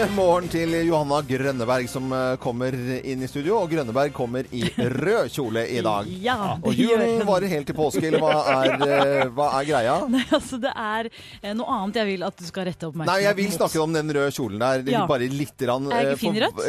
God 0.00 0.12
morgen 0.16 0.46
til 0.48 0.72
Johanna 0.86 1.18
Grønneberg 1.28 1.88
som 1.90 2.06
eh, 2.14 2.34
kommer 2.40 2.72
inn 2.72 3.20
i 3.20 3.28
studio. 3.28 3.58
Og 3.60 3.68
Grønneberg 3.72 4.14
kommer 4.16 4.46
i 4.56 4.62
rød 4.78 5.28
kjole 5.34 5.66
i 5.68 5.82
dag. 5.84 6.08
Ja, 6.20 6.56
Og 6.62 6.76
julen 6.76 7.22
varer 7.28 7.48
helt 7.50 7.66
til 7.68 7.76
påske, 7.76 8.02
eller 8.08 8.20
hva 8.22 8.38
er, 8.52 8.84
eh, 8.84 9.30
hva 9.34 9.48
er 9.58 9.66
greia? 9.68 9.94
Nei, 10.14 10.22
altså 10.32 10.56
det 10.62 10.72
er 10.72 11.08
eh, 11.10 11.52
noe 11.56 11.68
annet 11.74 11.98
jeg 12.00 12.08
vil 12.10 12.24
at 12.26 12.38
du 12.40 12.46
skal 12.48 12.66
rette 12.68 12.88
oppmerksomheten 12.88 13.12
Nei, 13.12 13.26
jeg 13.26 13.38
vil 13.40 13.52
snakke 13.56 13.82
om 13.82 13.96
den 13.96 14.12
røde 14.16 14.32
kjolen 14.36 14.62
der. 14.62 14.84
Ja. 14.94 15.02
Bare 15.10 15.28
litt. 15.32 15.66
Rann, 15.68 15.90
Er 15.92 16.06
jeg 16.06 16.16
ikke 16.16 16.22
fin 16.22 16.38
i 16.38 16.42
rødt? 16.46 16.62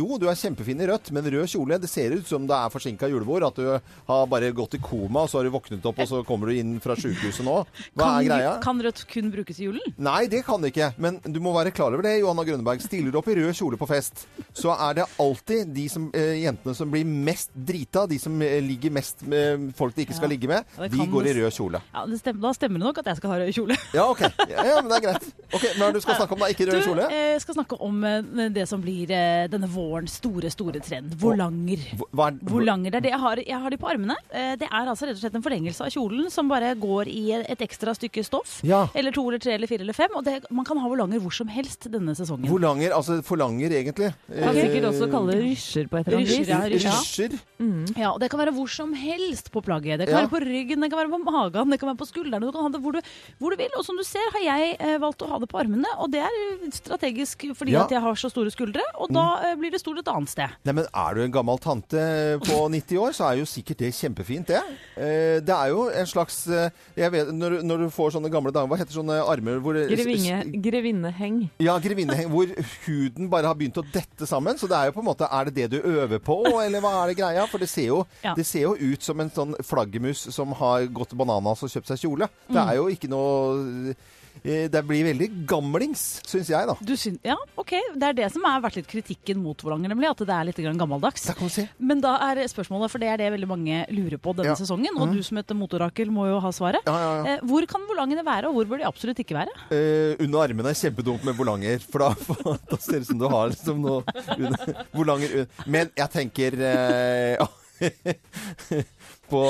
jo, 0.00 0.08
du 0.20 0.26
er 0.30 0.40
kjempefin 0.40 0.80
i 0.80 0.88
rødt, 0.88 1.10
men 1.16 1.26
rød 1.34 1.50
kjole 1.52 1.76
Det 1.82 1.90
ser 1.92 2.14
ut 2.16 2.28
som 2.28 2.46
det 2.48 2.56
er 2.56 2.72
forsinka 2.72 3.10
julebord. 3.12 3.44
At 3.50 3.60
du 3.60 3.68
har 4.08 4.24
bare 4.32 4.52
gått 4.56 4.78
i 4.78 4.82
koma, 4.84 5.26
og 5.26 5.32
så 5.32 5.40
har 5.40 5.48
du 5.48 5.52
våknet 5.52 5.84
opp, 5.90 6.00
og 6.00 6.08
så 6.08 6.22
kommer 6.28 6.48
du 6.48 6.60
inn 6.62 6.76
fra 6.80 6.96
sjukehuset 6.96 7.44
nå. 7.44 7.58
Hva 7.92 8.06
kan, 8.06 8.16
er 8.22 8.28
greia? 8.30 8.56
Kan 8.64 8.80
rødt 8.84 9.04
kun 9.12 9.32
brukes 9.34 9.60
i 9.60 9.68
julen? 9.68 9.96
Nei, 10.00 10.22
det 10.32 10.44
kan 10.48 10.64
det 10.64 10.72
ikke. 10.72 10.92
Men 11.00 11.20
du 11.24 11.40
må 11.44 11.52
være 11.56 11.74
klar 11.76 11.92
over 11.92 12.06
det, 12.06 12.16
Johanna 12.22 12.46
Grønneberg. 12.48 12.69
Stiller 12.78 13.10
du 13.10 13.18
opp 13.18 13.28
i 13.28 13.34
rød 13.34 13.54
kjole 13.54 13.76
på 13.76 13.86
fest, 13.88 14.26
så 14.54 14.70
er 14.88 14.94
det 14.94 15.04
alltid 15.18 15.72
de 15.74 15.88
som, 15.88 16.10
eh, 16.14 16.38
jentene 16.44 16.74
som 16.76 16.90
blir 16.90 17.04
mest 17.04 17.50
drita, 17.54 18.06
de 18.08 18.18
som 18.18 18.40
eh, 18.42 18.60
ligger 18.62 18.90
mest 18.90 19.22
med 19.26 19.74
folk 19.74 19.94
de 19.94 20.04
ikke 20.06 20.14
skal 20.14 20.28
Ja. 20.30 20.34
ligge 20.36 20.46
med, 20.48 20.64
Ja, 20.76 20.82
det 20.84 20.90
de 20.92 20.98
kan 20.98 21.10
går 21.10 21.22
i 21.26 21.32
det- 21.32 21.36
rød 21.42 21.52
kjole. 21.52 21.80
Ja, 21.94 22.06
det 22.06 22.18
stemmer, 22.20 22.40
Da 22.40 22.52
stemmer 22.52 22.78
det 22.78 22.86
nok 22.86 22.98
at 22.98 23.04
jeg 23.06 23.16
skal 23.16 23.30
ha 23.30 23.36
rød 23.38 23.52
kjole. 23.54 23.76
Ja, 23.94 24.04
OK. 24.10 24.20
Ja, 24.20 24.64
ja, 24.64 24.80
men 24.82 24.88
det 24.90 24.96
er 25.02 25.06
greit. 25.08 25.24
Ok, 25.52 25.62
Hva 25.76 25.88
er 25.88 25.92
det 25.92 25.94
du 25.94 26.00
skal 26.00 26.14
snakke 26.14 26.32
om 26.32 26.38
da? 26.38 26.46
Ikke 26.46 26.66
Du 26.66 26.72
rød 26.72 26.82
kjole? 26.86 27.10
eh, 27.10 27.38
skal 27.38 27.54
snakke 27.54 27.80
om 27.80 28.04
eh, 28.04 28.48
det 28.50 28.68
som 28.68 28.80
blir 28.82 29.10
eh, 29.10 29.46
denne 29.48 29.68
vårens 29.68 30.12
store, 30.20 30.50
store 30.50 30.80
trend. 30.80 31.14
Volanger. 31.20 31.78
Hva 32.14 32.28
er, 32.28 32.38
Volanger, 32.42 32.90
det 32.90 32.94
er 32.94 33.00
det 33.00 33.10
jeg 33.10 33.20
har, 33.20 33.36
jeg 33.36 33.60
har 33.60 33.70
de 33.70 33.76
på 33.76 33.88
armene. 33.90 34.16
Eh, 34.32 34.56
Det 34.56 34.68
er 34.70 34.86
altså 34.86 35.06
rett 35.08 35.16
og 35.16 35.22
slett 35.22 35.34
en 35.34 35.42
forlengelse 35.42 35.80
av 35.80 35.90
kjolen 35.90 36.30
som 36.30 36.48
bare 36.48 36.74
går 36.76 37.08
i 37.08 37.32
et 37.32 37.58
ekstra 37.60 37.94
stykke 37.96 38.24
stoff. 38.24 38.60
Ja. 38.62 38.88
Eller 38.94 39.10
to 39.12 39.26
eller 39.28 39.38
tre 39.38 39.54
eller 39.54 39.66
fire 39.66 39.80
eller 39.80 39.94
fem. 39.96 40.10
Og 40.14 40.24
det, 40.24 40.44
man 40.50 40.64
kan 40.64 40.76
ha 40.78 40.88
volanger 40.88 41.20
hvor 41.20 41.32
som 41.32 41.48
helst 41.48 41.88
denne 41.90 42.14
sesongen. 42.14 42.46
Volanger, 42.60 42.92
altså 42.92 43.20
forlanger 43.24 43.72
egentlig. 43.72 44.10
Kan 44.28 44.54
sikkert 44.54 44.86
også 44.90 45.06
kalle 45.10 45.32
det 45.32 45.40
rysjer 45.46 45.86
på 45.88 45.96
et 46.00 46.08
eller 46.08 46.18
annet 46.20 46.28
vis. 46.28 46.48
ja, 46.50 46.58
rysjer. 46.68 46.98
Rysjer? 47.00 47.96
Ja, 47.96 48.10
og 48.12 48.20
Det 48.20 48.28
kan 48.30 48.40
være 48.40 48.52
hvor 48.56 48.68
som 48.68 48.92
helst 48.96 49.50
på 49.52 49.62
plagget. 49.64 49.98
Det 50.00 50.08
kan 50.08 50.16
Ja. 50.20 50.26
være 50.26 50.32
på 50.34 50.40
ryggen, 50.44 50.80
det 50.80 50.90
kan 50.90 50.98
være 51.00 51.10
på 51.10 51.20
magen, 51.24 51.70
det 51.70 51.80
kan 51.80 51.88
være 51.88 51.96
på 52.00 52.08
skuldrene. 52.08 52.40
Du 52.40 52.52
kan 52.52 52.62
ha 52.62 52.68
det 52.68 52.80
hvor 52.82 52.92
du, 52.92 53.00
hvor 53.38 53.50
du 53.50 53.56
vil. 53.56 53.70
Og 53.78 53.84
som 53.84 53.96
du 53.96 54.04
ser, 54.04 54.24
har 54.32 54.40
jeg 54.44 54.76
eh, 54.78 54.98
valgt 54.98 55.22
å 55.22 55.28
ha 55.28 55.38
det 55.38 55.48
på 55.48 55.58
armene. 55.60 55.88
Og 55.98 56.10
det 56.12 56.20
er 56.20 56.28
eh, 56.28 56.68
strategisk 56.70 57.46
fordi 57.56 57.72
Ja. 57.72 57.84
at 57.84 57.90
jeg 57.90 58.00
har 58.00 58.14
så 58.14 58.28
store 58.30 58.50
skuldre. 58.50 58.82
Og 59.00 59.08
da 59.12 59.40
mm. 59.54 59.60
blir 59.60 59.70
det 59.72 59.80
stort 59.80 59.98
et 59.98 60.08
annet 60.08 60.28
sted. 60.28 60.48
Nei, 60.64 60.72
men 60.74 60.84
Er 60.94 61.14
du 61.14 61.22
en 61.24 61.32
gammel 61.32 61.58
tante 61.58 62.38
på 62.44 62.68
90 62.76 62.98
år, 63.00 63.12
så 63.16 63.30
er 63.32 63.38
jo 63.40 63.44
sikkert 63.48 63.78
det 63.78 63.92
kjempefint, 63.94 64.46
det. 64.52 64.60
Eh, 64.96 65.40
det 65.40 65.54
er 65.56 65.68
jo 65.72 65.88
en 65.88 66.06
slags 66.06 66.46
eh, 66.48 66.68
jeg 66.96 67.10
vet, 67.12 67.32
når, 67.32 67.50
du- 67.50 67.62
når 67.64 67.78
du 67.78 67.88
får 67.90 68.12
sånne 68.18 68.30
gamle 68.30 68.52
damer 68.52 68.68
Hva 68.74 68.78
heter 68.84 68.92
sånne 69.00 69.20
armer 69.24 69.60
hvor 69.60 69.74
Grevinne, 69.88 70.44
grevinneheng. 70.60 71.50
Ja, 71.60 71.78
grevinneheng. 71.78 72.28
Hvor 72.30 72.49
huden 72.86 73.28
bare 73.32 73.46
har 73.50 73.54
begynt 73.58 73.78
å 73.80 73.84
dette 73.92 74.26
sammen. 74.28 74.58
Så 74.60 74.68
det 74.70 74.76
er 74.78 74.90
jo 74.90 74.96
på 74.98 75.02
en 75.04 75.08
måte 75.10 75.28
Er 75.30 75.48
det 75.50 75.54
det 75.56 75.68
du 75.72 75.78
øver 75.80 76.18
på, 76.22 76.38
eller 76.60 76.80
hva 76.84 76.92
er 77.02 77.12
det 77.12 77.18
greia? 77.20 77.46
For 77.50 77.58
det 77.62 77.68
ser 77.72 77.88
jo, 77.90 78.00
Ja. 78.26 78.34
det 78.36 78.46
ser 78.46 78.66
jo 78.68 78.74
ut 78.76 79.02
som 79.02 79.20
en 79.20 79.30
sånn 79.34 79.54
flaggermus 79.64 80.26
som 80.34 80.52
har 80.60 80.86
gått 80.92 81.14
bananas 81.18 81.62
og 81.66 81.70
kjøpt 81.72 81.92
seg 81.92 82.02
kjole. 82.06 82.28
Det 82.50 82.60
er 82.62 82.76
jo 82.80 82.88
ikke 82.92 83.10
noe 83.12 83.94
Det 84.42 84.80
blir 84.88 85.04
veldig 85.04 85.26
gamlings, 85.44 86.02
syns 86.24 86.48
jeg, 86.48 86.64
da. 86.70 86.72
Du 86.80 86.94
syn 86.96 87.18
ja, 87.26 87.34
ok. 87.60 87.74
Det 87.92 88.06
er 88.08 88.14
det 88.16 88.28
som 88.32 88.46
har 88.48 88.62
vært 88.64 88.78
litt 88.78 88.86
kritikken 88.88 89.36
mot 89.44 89.60
Volanger, 89.60 89.92
nemlig. 89.92 90.08
At 90.14 90.22
det 90.24 90.32
er 90.32 90.46
litt 90.48 90.60
gammeldags. 90.80 91.26
Se. 91.52 91.66
Men 91.78 92.00
da 92.00 92.14
er 92.30 92.40
spørsmålet, 92.48 92.88
for 92.92 93.02
det 93.02 93.10
er 93.12 93.20
det 93.20 93.28
veldig 93.34 93.48
mange 93.50 93.82
lurer 93.92 94.16
på 94.22 94.32
denne 94.38 94.54
Ja. 94.54 94.56
sesongen, 94.56 94.96
og 94.96 95.12
du 95.12 95.20
som 95.26 95.36
heter 95.36 95.54
motorakel 95.58 96.08
må 96.14 96.24
jo 96.30 96.40
ha 96.40 96.48
svaret. 96.56 96.80
Ja. 96.88 97.24
Eh, 97.34 97.44
hvor 97.44 97.66
kan 97.68 97.84
volangene 97.90 98.24
være, 98.24 98.48
og 98.48 98.54
hvor 98.56 98.64
bør 98.72 98.78
de 98.80 98.88
absolutt 98.88 99.20
ikke 99.20 99.36
være? 99.36 99.52
Eh, 99.76 100.16
under 100.24 100.46
armene 100.46 100.72
er 100.72 100.78
kjempedumt 100.80 101.22
med 101.28 101.36
volanger, 101.36 101.78
for 101.84 101.98
da, 102.06 102.56
da 102.70 102.80
ser 102.80 103.00
det 103.00 103.02
ut 103.04 103.10
som 103.12 103.18
du 103.20 103.28
har 103.28 103.52
liksom 103.52 103.84
noe 103.84 104.02
under, 104.38 104.84
volanger 104.96 105.36
un- 105.42 105.48
Men 105.66 105.90
jeg 106.00 106.10
tenker 106.16 106.56
eh, 106.64 107.46
på, 109.30 109.40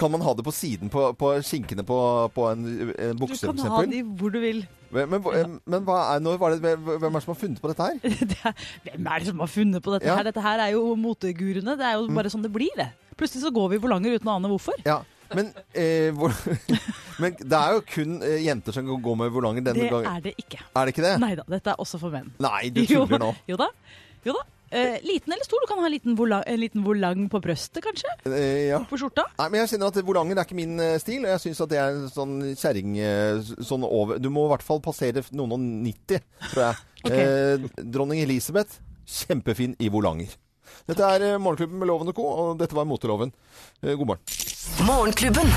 Kan 0.00 0.10
man 0.14 0.24
ha 0.24 0.32
det 0.38 0.44
på 0.46 0.52
siden 0.54 0.90
på, 0.92 1.10
på 1.20 1.30
skinkene 1.46 1.84
på, 1.86 1.98
på 2.34 2.46
en, 2.50 2.64
en 2.96 3.20
Du 3.20 3.26
kan 3.30 3.58
ha 3.68 3.82
de 3.88 4.02
hvor 4.18 4.32
du 4.34 4.40
vil. 4.42 4.64
Men, 4.94 5.10
men, 5.12 5.58
men 5.68 5.84
hva 5.84 5.98
er, 6.16 6.24
var 6.40 6.54
det, 6.56 6.72
hvem 6.80 7.10
er 7.10 7.18
det 7.18 7.24
som 7.26 7.34
har 7.34 7.40
funnet 7.42 7.60
på 7.60 7.68
dette 7.72 7.88
her? 7.90 7.98
Det 8.32 8.38
er, 8.40 8.64
hvem 8.88 9.10
er 9.12 9.20
det 9.20 9.28
som 9.28 9.42
har 9.44 9.52
funnet 9.52 9.84
på 9.84 9.92
dette 9.94 10.08
Ja. 10.08 10.16
her? 10.16 10.28
Dette 10.30 10.44
her 10.44 10.64
er 10.64 10.72
jo 10.72 10.82
moteguruene. 10.96 11.76
Det 11.76 11.86
er 11.90 11.98
jo 12.00 12.08
bare 12.16 12.32
sånn 12.32 12.46
det 12.46 12.52
blir, 12.54 12.72
det. 12.78 12.88
Plutselig 13.18 13.44
så 13.44 13.52
går 13.54 13.68
vi 13.74 13.80
volanger 13.84 14.16
uten 14.16 14.30
å 14.32 14.38
ane 14.38 14.48
hvorfor. 14.48 14.80
Ja, 14.88 15.02
men, 15.36 15.50
eh, 15.76 16.08
hvor, 16.16 16.32
men 17.20 17.34
det 17.36 17.58
er 17.58 17.74
jo 17.76 17.82
kun 17.84 18.14
eh, 18.24 18.38
jenter 18.46 18.72
som 18.72 18.86
kan 18.88 19.02
gå 19.04 19.16
med 19.20 19.34
volanger 19.34 19.66
denne 19.66 19.84
Det 19.84 19.90
gang. 19.92 20.06
er 20.08 20.24
det 20.24 20.32
ikke. 20.40 20.62
Er 20.72 20.88
det 20.88 20.94
ikke 20.96 21.04
det? 21.04 21.14
Nei 21.20 21.34
da, 21.36 21.44
dette 21.52 21.74
er 21.74 21.82
også 21.84 22.00
for 22.00 22.14
menn. 22.14 22.30
Nei, 22.40 22.70
du 22.72 22.80
tuller 22.88 23.20
nå. 23.20 23.34
Jo, 23.44 23.52
jo 23.56 23.60
da. 23.60 23.68
Jo 24.24 24.38
da. 24.38 24.46
Eh, 24.70 24.98
liten 25.06 25.32
eller 25.32 25.44
stor? 25.46 25.62
Du 25.64 25.68
kan 25.70 25.78
ha 25.80 25.86
en 25.88 25.92
liten, 25.94 26.16
vola, 26.18 26.42
en 26.44 26.60
liten 26.60 26.82
volang 26.84 27.28
på 27.32 27.40
brøstet, 27.44 27.80
kanskje? 27.84 28.10
Eh, 28.28 28.68
ja. 28.68 28.80
På 28.90 28.98
skjorta? 29.00 29.24
Nei, 29.38 29.46
men 29.52 29.62
jeg 29.62 29.72
kjenner 29.74 29.92
at 29.92 30.00
volanger 30.04 30.36
er 30.40 30.44
ikke 30.48 30.58
min 30.58 30.74
eh, 30.84 30.98
stil. 31.00 31.24
og 31.24 31.32
Jeg 31.32 31.44
syns 31.46 31.62
at 31.64 31.72
det 31.72 31.78
er 31.80 31.94
en 31.96 32.10
sånn 32.12 32.34
kjerring 32.52 32.98
eh, 33.00 33.40
sånn 33.64 33.86
over 33.88 34.20
Du 34.20 34.28
må 34.34 34.44
i 34.46 34.52
hvert 34.52 34.66
fall 34.66 34.82
passere 34.84 35.24
noen 35.32 35.56
og 35.56 35.64
90, 35.88 36.26
tror 36.52 36.66
jeg. 36.68 36.84
Ok. 37.08 37.14
eh, 37.14 37.82
dronning 37.94 38.18
Elisabeth, 38.24 38.80
kjempefin 39.06 39.76
i 39.78 39.88
volanger. 39.94 40.32
Dette 40.88 41.06
er 41.14 41.24
eh, 41.30 41.38
Morgenklubben 41.40 41.78
med 41.80 41.88
Loven 41.88 42.10
og 42.12 42.16
Co., 42.18 42.26
og 42.28 42.58
dette 42.60 42.76
var 42.76 42.84
Moteloven. 42.90 43.32
Eh, 43.80 43.94
god 43.94 44.10
morgen. 44.10 44.24
Morgenklubben. 44.84 45.48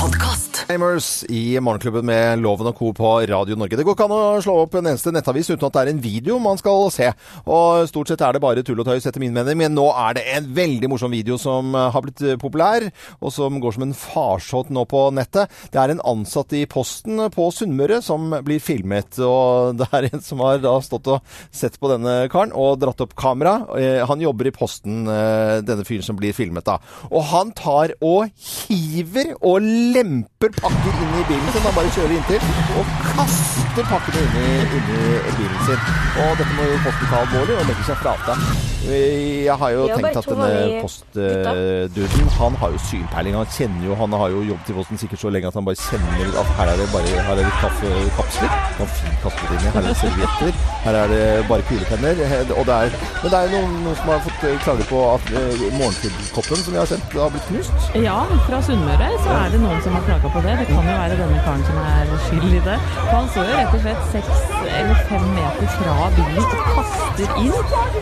Podkast. 0.00 0.41
Amers 0.70 1.24
i 1.28 1.58
Morgenklubben 1.60 2.04
med 2.06 2.38
Loven 2.40 2.68
og 2.70 2.76
Co. 2.78 2.92
på 2.96 3.08
Radio 3.28 3.56
Norge. 3.58 3.76
Det 3.76 3.84
går 3.84 3.96
ikke 3.96 4.04
an 4.06 4.14
å 4.14 4.40
slå 4.44 4.54
opp 4.62 4.76
en 4.78 4.86
eneste 4.88 5.10
nettavis 5.12 5.50
uten 5.50 5.66
at 5.66 5.74
det 5.74 5.80
er 5.82 5.90
en 5.92 6.02
video 6.04 6.36
man 6.42 6.58
skal 6.60 6.86
se. 6.94 7.08
Og 7.50 7.88
stort 7.90 8.12
sett 8.12 8.22
er 8.24 8.36
det 8.36 8.42
bare 8.44 8.62
tull 8.64 8.80
og 8.80 8.86
tøys, 8.88 9.04
etter 9.08 9.20
min 9.22 9.34
mening. 9.34 9.58
Men 9.58 9.74
nå 9.76 9.88
er 9.90 10.16
det 10.18 10.24
en 10.36 10.46
veldig 10.56 10.90
morsom 10.92 11.12
video 11.12 11.36
som 11.40 11.74
eh, 11.76 11.88
har 11.94 12.04
blitt 12.04 12.22
eh, 12.24 12.38
populær, 12.40 12.86
og 13.20 13.34
som 13.34 13.58
går 13.62 13.76
som 13.76 13.86
en 13.88 13.94
farsott 13.96 14.70
nå 14.72 14.84
på 14.90 15.02
nettet. 15.16 15.50
Det 15.74 15.80
er 15.82 15.94
en 15.96 16.04
ansatt 16.14 16.54
i 16.56 16.62
Posten 16.70 17.20
på 17.34 17.48
Sunnmøre 17.52 17.98
som 18.04 18.30
blir 18.46 18.62
filmet. 18.62 19.18
Og 19.26 19.76
det 19.82 19.90
er 19.90 20.08
en 20.12 20.24
som 20.24 20.44
har 20.46 20.62
da 20.62 20.76
stått 20.84 21.10
og 21.16 21.34
sett 21.52 21.80
på 21.82 21.90
denne 21.92 22.28
karen 22.32 22.54
og 22.56 22.78
dratt 22.84 23.02
opp 23.04 23.16
kamera. 23.18 23.58
Eh, 23.80 24.00
Han 24.08 24.22
jobber 24.24 24.48
i 24.48 24.54
Posten, 24.54 25.02
denne 25.08 25.84
fyren 25.88 26.06
som 26.06 26.16
blir 26.18 26.36
filmet 26.36 26.66
da. 26.68 26.78
Og 27.10 27.26
han 27.32 27.50
tar 27.56 27.96
og 28.04 28.30
hiver 28.38 29.34
og 29.40 29.64
lemper 29.64 30.51
pakker 30.60 30.98
inn 31.02 31.14
i 31.20 31.24
bilen 31.30 31.48
sin. 31.54 31.64
Han 31.66 31.76
bare 31.78 31.92
kjører 31.96 32.14
inntil 32.18 32.46
og 32.78 32.92
kaster 33.12 33.88
pakkene 33.90 34.22
inn 34.26 34.36
i, 34.42 34.50
inn 34.78 34.92
i 34.92 35.34
bilen 35.38 35.62
sin. 35.68 35.88
Og 36.22 36.36
dette 36.40 36.52
må 36.58 36.68
jo 36.68 36.78
Posten 36.82 37.08
ta 37.12 37.22
alvorlig 37.22 37.56
og 37.60 37.68
legge 37.70 37.86
seg 37.88 38.00
flate. 38.02 38.36
Eh, 38.82 39.44
Jeg 39.46 39.54
har 39.58 39.70
jo 39.74 39.84
tenkt 39.92 40.16
at 40.18 40.26
denne 40.26 40.80
postduden, 40.82 42.28
han 42.38 42.56
har 42.62 42.72
jo 42.74 42.80
synpeiling. 42.88 43.36
Han 43.38 43.50
kjenner 43.54 43.86
jo, 43.86 43.94
han 44.00 44.16
har 44.18 44.32
jo 44.34 44.42
jobbet 44.50 44.72
i 44.72 44.76
Posten 44.76 45.00
sikkert 45.00 45.22
så 45.22 45.30
lenge 45.32 45.48
at 45.52 45.56
han 45.58 45.66
bare 45.68 45.78
kjenner 45.78 46.34
at 46.42 46.52
her 46.58 46.72
er 46.72 46.80
det 46.82 46.88
bare 46.92 47.12
her 47.28 47.32
er 47.32 47.40
det 47.42 47.52
kaffekapsler. 47.62 48.56
Noen 48.80 48.92
fint 48.98 49.18
kastet 49.24 49.54
inn 49.56 49.62
i. 49.62 49.72
Her 49.76 49.80
er 49.82 49.88
det 49.88 49.96
servietter. 50.02 50.60
Her 50.86 50.98
er 51.02 51.12
det 51.14 51.22
bare 51.50 51.66
kulepenner. 51.70 52.24
Eh, 52.26 52.38
Og 52.52 52.66
det 52.68 52.74
er, 52.74 52.96
men 53.22 53.30
det 53.32 53.38
er 53.38 53.46
jo 53.48 53.60
noen, 53.62 53.76
noen 53.86 53.96
som 54.02 54.10
har 54.12 54.20
fått 54.26 54.40
klage 54.42 54.58
klager 54.66 54.88
på 54.90 55.00
at 55.14 55.30
eh, 55.32 56.62
som 56.62 56.74
jeg 56.74 56.80
har 56.82 56.90
sendt, 56.90 57.14
har 57.16 57.30
blitt 57.32 57.46
knust. 57.48 57.88
Ja, 57.98 58.18
fra 58.46 58.60
Sunnmøre 58.66 59.08
så 59.24 59.32
er 59.38 59.54
det 59.54 59.60
noen 59.62 59.80
som 59.84 59.94
har 59.96 60.04
klaga 60.06 60.30
på 60.34 60.41
det. 60.46 60.56
Det 60.62 60.66
kan 60.70 60.88
jo 60.90 60.96
være 61.02 61.18
denne 61.20 61.42
karen 61.46 61.64
som 61.68 61.78
er 61.82 62.12
skyld 62.26 62.56
i 62.58 62.62
det. 62.66 62.78
For 62.96 63.14
han 63.16 63.30
står 63.34 63.48
jo 63.50 63.58
rett 63.60 63.76
og 63.76 63.84
slett 63.86 64.02
seks 64.12 64.42
eller 64.72 65.00
fem 65.08 65.24
meter 65.36 65.70
fra 65.76 65.94
bilen 66.16 66.38
og 66.42 66.66
kaster 66.76 67.34
inn. 67.42 67.56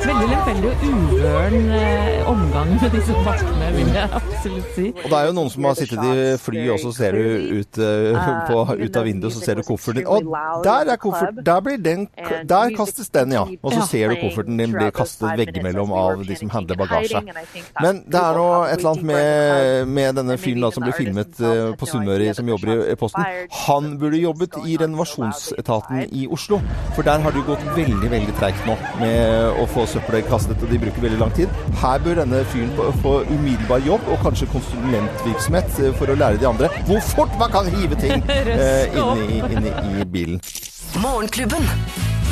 Veldig 0.04 0.28
lemfeldig 0.30 0.70
og 0.70 0.84
uvøren 0.90 1.70
eh, 1.80 2.30
omgang 2.30 2.72
med 2.76 2.94
disse 2.94 3.16
pakkene, 3.26 3.70
vil 3.76 3.92
jeg 3.96 4.12
absolutt 4.20 4.70
si. 4.76 4.86
Og 4.94 5.06
det 5.06 5.18
er 5.20 5.28
jo 5.28 5.36
noen 5.38 5.52
som 5.54 5.68
har 5.68 5.78
sittet 5.78 6.04
i 6.06 6.26
fly, 6.40 6.64
og 6.74 6.80
så 6.84 6.92
ser 6.96 7.18
du 7.18 7.58
ut, 7.60 7.80
eh, 7.84 8.30
på, 8.50 8.60
ut 8.84 9.00
av 9.00 9.08
vinduet, 9.08 9.34
så 9.36 9.44
ser 9.44 9.60
du 9.60 9.64
kofferten 9.66 10.02
din. 10.02 10.10
Og 10.10 10.64
der 10.66 10.94
er 10.94 11.00
kofferten! 11.00 11.42
Der 11.46 11.60
blir 11.64 11.80
den 11.80 12.06
Der 12.48 12.72
kastes 12.76 13.10
den, 13.12 13.34
ja. 13.34 13.44
Og 13.62 13.74
så 13.74 13.84
ser 13.90 14.12
du 14.12 14.20
kofferten 14.22 14.60
din 14.60 14.74
blir 14.74 14.92
kastet 14.94 15.36
veggimellom 15.40 15.92
av 15.96 16.24
de 16.26 16.36
som 16.38 16.50
handler 16.52 16.78
bagasje. 16.80 17.22
Men 17.80 18.02
det 18.10 18.20
er 18.20 18.38
nå 18.38 18.48
et 18.68 18.78
eller 18.78 18.90
annet 18.94 19.08
med, 19.10 19.92
med 19.98 20.20
denne 20.20 20.38
fyren 20.40 20.68
som 20.74 20.84
blir 20.84 20.96
filmet 20.96 21.40
eh, 21.40 21.72
på 21.78 21.88
Sunnmøre, 21.88 22.29
som 22.36 22.48
jobber 22.48 22.72
i, 22.92 22.96
Posten. 23.00 23.24
Han 23.66 23.92
burde 24.00 24.20
jobbet 24.20 24.56
i 24.66 24.76
renovasjonsetaten 24.80 26.04
i 26.12 26.26
Oslo. 26.32 26.60
For 26.96 27.06
der 27.06 27.22
har 27.24 27.30
det 27.34 27.42
jo 27.42 27.46
gått 27.54 27.64
veldig, 27.76 28.10
veldig 28.12 28.34
treigt 28.38 28.66
nå 28.68 28.76
med 29.00 29.60
å 29.62 29.66
få 29.70 29.86
søppelet 29.90 30.28
kastet, 30.30 30.62
og 30.62 30.70
de 30.72 30.78
bruker 30.82 31.04
veldig 31.06 31.20
lang 31.20 31.32
tid. 31.36 31.48
Her 31.82 31.98
bør 32.04 32.20
denne 32.22 32.42
fyren 32.52 32.72
få- 33.02 33.20
umiddelbar 33.30 33.84
jobb, 33.86 34.08
og 34.12 34.22
kanskje 34.24 34.48
konsulentvirksomhet 34.54 35.80
eh, 35.84 35.92
for 35.98 36.10
å 36.12 36.18
lære 36.18 36.40
de 36.42 36.48
andre 36.50 36.70
hvor 36.88 37.00
fort 37.12 37.34
man 37.40 37.50
kan 37.52 37.68
hive 37.72 37.98
ting 38.00 38.22
eh, 38.30 38.94
inni, 38.96 39.40
inni 39.50 39.74
i 40.00 40.06
bilen. 40.06 40.40
Morgenklubben. 41.00 41.66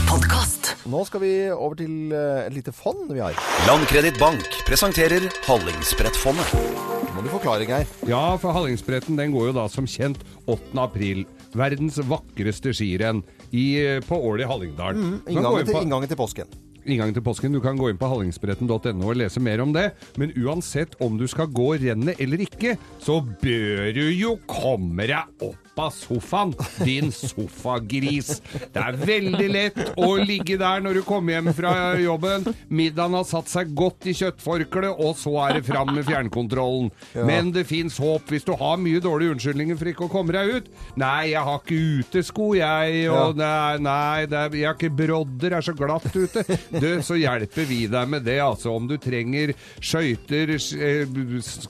Podcast. 0.09 0.73
Nå 0.89 1.03
skal 1.05 1.21
vi 1.21 1.33
over 1.53 1.77
til 1.77 2.13
eh, 2.17 2.47
et 2.47 2.55
lite 2.57 2.73
fond 2.73 3.11
vi 3.13 3.21
har. 3.21 3.37
Landkredittbank 3.69 4.63
presenterer 4.69 5.29
Hallingsbrettfondet. 5.49 6.98
Må 7.19 7.25
du 7.27 7.33
forklare, 7.33 7.65
Geir. 7.67 7.89
Ja, 8.07 8.37
for 8.39 8.55
Hallingsbretten 8.55 9.17
den 9.19 9.33
går 9.35 9.49
jo 9.49 9.55
da 9.57 9.65
som 9.67 9.89
kjent 9.91 10.21
8. 10.47 10.71
april. 10.79 11.25
Verdens 11.51 11.97
vakreste 12.07 12.71
skirenn 12.71 13.25
i, 13.51 13.75
eh, 13.83 13.99
på 14.07 14.15
Ål 14.15 14.45
i 14.45 14.47
Hallingdal. 14.47 14.95
Mm, 14.95 15.17
inngangen, 15.27 15.67
til, 15.67 15.81
inngangen 15.83 16.07
til 16.07 16.21
påsken. 16.21 16.47
inngangen 16.87 17.15
til 17.15 17.25
påsken. 17.27 17.53
Du 17.53 17.61
kan 17.61 17.77
gå 17.77 17.91
inn 17.91 17.99
på 17.99 18.07
hallingsbretten.no 18.07 19.11
og 19.11 19.17
lese 19.19 19.43
mer 19.43 19.59
om 19.61 19.73
det. 19.75 19.91
Men 20.17 20.31
uansett 20.39 20.95
om 21.03 21.19
du 21.19 21.27
skal 21.27 21.51
gå 21.51 21.73
rennet 21.83 22.21
eller 22.23 22.39
ikke, 22.47 22.79
så 23.03 23.19
bør 23.43 23.91
du 23.99 24.05
jo 24.15 24.39
komme 24.47 25.11
deg 25.11 25.43
opp 25.43 25.68
av 25.83 25.93
sofaen, 25.95 26.55
din 26.85 27.13
sofagris. 27.15 28.39
Det 28.73 28.83
er 28.83 28.99
veldig 28.99 29.49
lett 29.53 29.81
å 29.97 30.11
ligge 30.19 30.59
der 30.61 30.83
når 30.85 31.01
du 31.01 31.03
kommer 31.07 31.37
hjem 31.37 31.53
fra 31.57 31.73
jobben. 32.01 32.49
Middagen 32.69 33.17
har 33.19 33.27
satt 33.29 33.51
seg 33.51 33.73
godt 33.79 34.09
i 34.11 34.15
kjøttforkleet, 34.19 34.99
og 34.99 35.17
så 35.19 35.35
er 35.47 35.59
det 35.59 35.67
fram 35.69 35.93
med 35.95 36.07
fjernkontrollen. 36.09 36.91
Ja. 37.15 37.27
Men 37.29 37.53
det 37.55 37.67
fins 37.69 37.99
håp 38.03 38.33
hvis 38.33 38.47
du 38.47 38.55
har 38.59 38.79
mye 38.81 39.03
dårlige 39.03 39.37
unnskyldninger 39.37 39.79
for 39.79 39.93
ikke 39.93 40.07
å 40.09 40.13
komme 40.13 40.35
deg 40.37 40.55
ut. 40.59 40.71
Nei, 41.01 41.31
jeg 41.33 41.45
har 41.49 41.63
ikke 41.63 41.81
utesko, 42.03 42.49
jeg, 42.59 43.05
og 43.13 43.39
nei, 43.39 43.79
nei 43.85 44.27
er, 44.27 44.57
jeg 44.57 44.69
har 44.69 44.77
ikke 44.79 44.95
brodder, 44.99 45.59
er 45.59 45.65
så 45.65 45.75
glatt 45.77 46.09
ute. 46.15 46.45
Du, 46.73 46.91
så 47.05 47.19
hjelper 47.19 47.69
vi 47.69 47.85
deg 47.91 48.11
med 48.11 48.27
det, 48.27 48.39
altså. 48.45 48.75
Om 48.79 48.89
du 48.91 48.97
trenger 49.03 49.55
skøyter, 49.81 50.55
eh, 50.57 51.19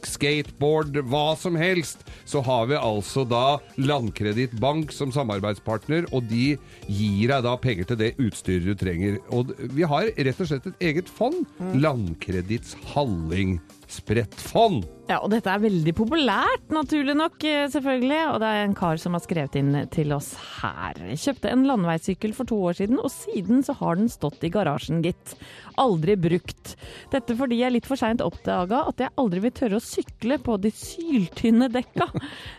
skateboard, 0.08 1.00
hva 1.08 1.26
som 1.38 1.56
helst, 1.58 2.04
så 2.28 2.42
har 2.44 2.68
vi 2.70 2.78
altså 2.78 3.24
da 3.28 3.58
Landkreditt 3.98 4.54
Bank 4.62 4.92
som 4.94 5.10
samarbeidspartner, 5.14 6.06
og 6.14 6.28
de 6.30 6.56
gir 6.86 7.32
deg 7.32 7.42
da 7.46 7.56
penger 7.58 7.88
til 7.90 7.98
det 7.98 8.12
utstyret 8.22 8.66
du 8.68 8.74
trenger. 8.78 9.18
Og 9.34 9.50
vi 9.74 9.82
har 9.88 10.12
rett 10.14 10.42
og 10.44 10.50
slett 10.50 10.68
et 10.70 10.86
eget 10.90 11.10
fond. 11.10 11.42
Landkreditts 11.74 12.76
Hallingsbrettfond. 12.94 14.86
Ja, 15.08 15.22
og 15.24 15.30
dette 15.32 15.48
er 15.48 15.62
veldig 15.62 15.94
populært, 15.96 16.66
naturlig 16.68 17.14
nok, 17.16 17.40
eh, 17.48 17.64
selvfølgelig. 17.72 18.18
Og 18.28 18.40
det 18.42 18.48
er 18.48 18.64
en 18.66 18.74
kar 18.76 18.98
som 19.00 19.14
har 19.16 19.22
skrevet 19.24 19.54
inn 19.56 19.72
til 19.88 20.12
oss 20.12 20.34
her. 20.60 21.00
Kjøpte 21.16 21.48
en 21.48 21.64
landeveissykkel 21.64 22.34
for 22.36 22.44
to 22.48 22.58
år 22.68 22.76
siden, 22.76 22.98
og 23.00 23.08
siden 23.14 23.64
så 23.64 23.72
har 23.80 23.96
den 23.96 24.10
stått 24.12 24.44
i 24.44 24.50
garasjen, 24.52 25.00
gitt. 25.02 25.32
Aldri 25.80 26.16
brukt. 26.20 26.74
Dette 27.12 27.36
fordi 27.38 27.60
jeg 27.62 27.72
litt 27.72 27.88
for 27.88 27.96
seint 27.96 28.20
oppdaga 28.20 28.82
at 28.90 29.00
jeg 29.00 29.14
aldri 29.16 29.40
vil 29.46 29.54
tørre 29.56 29.78
å 29.78 29.84
sykle 29.84 30.36
på 30.44 30.58
de 30.60 30.72
syltynne 30.74 31.70
dekka. 31.72 32.10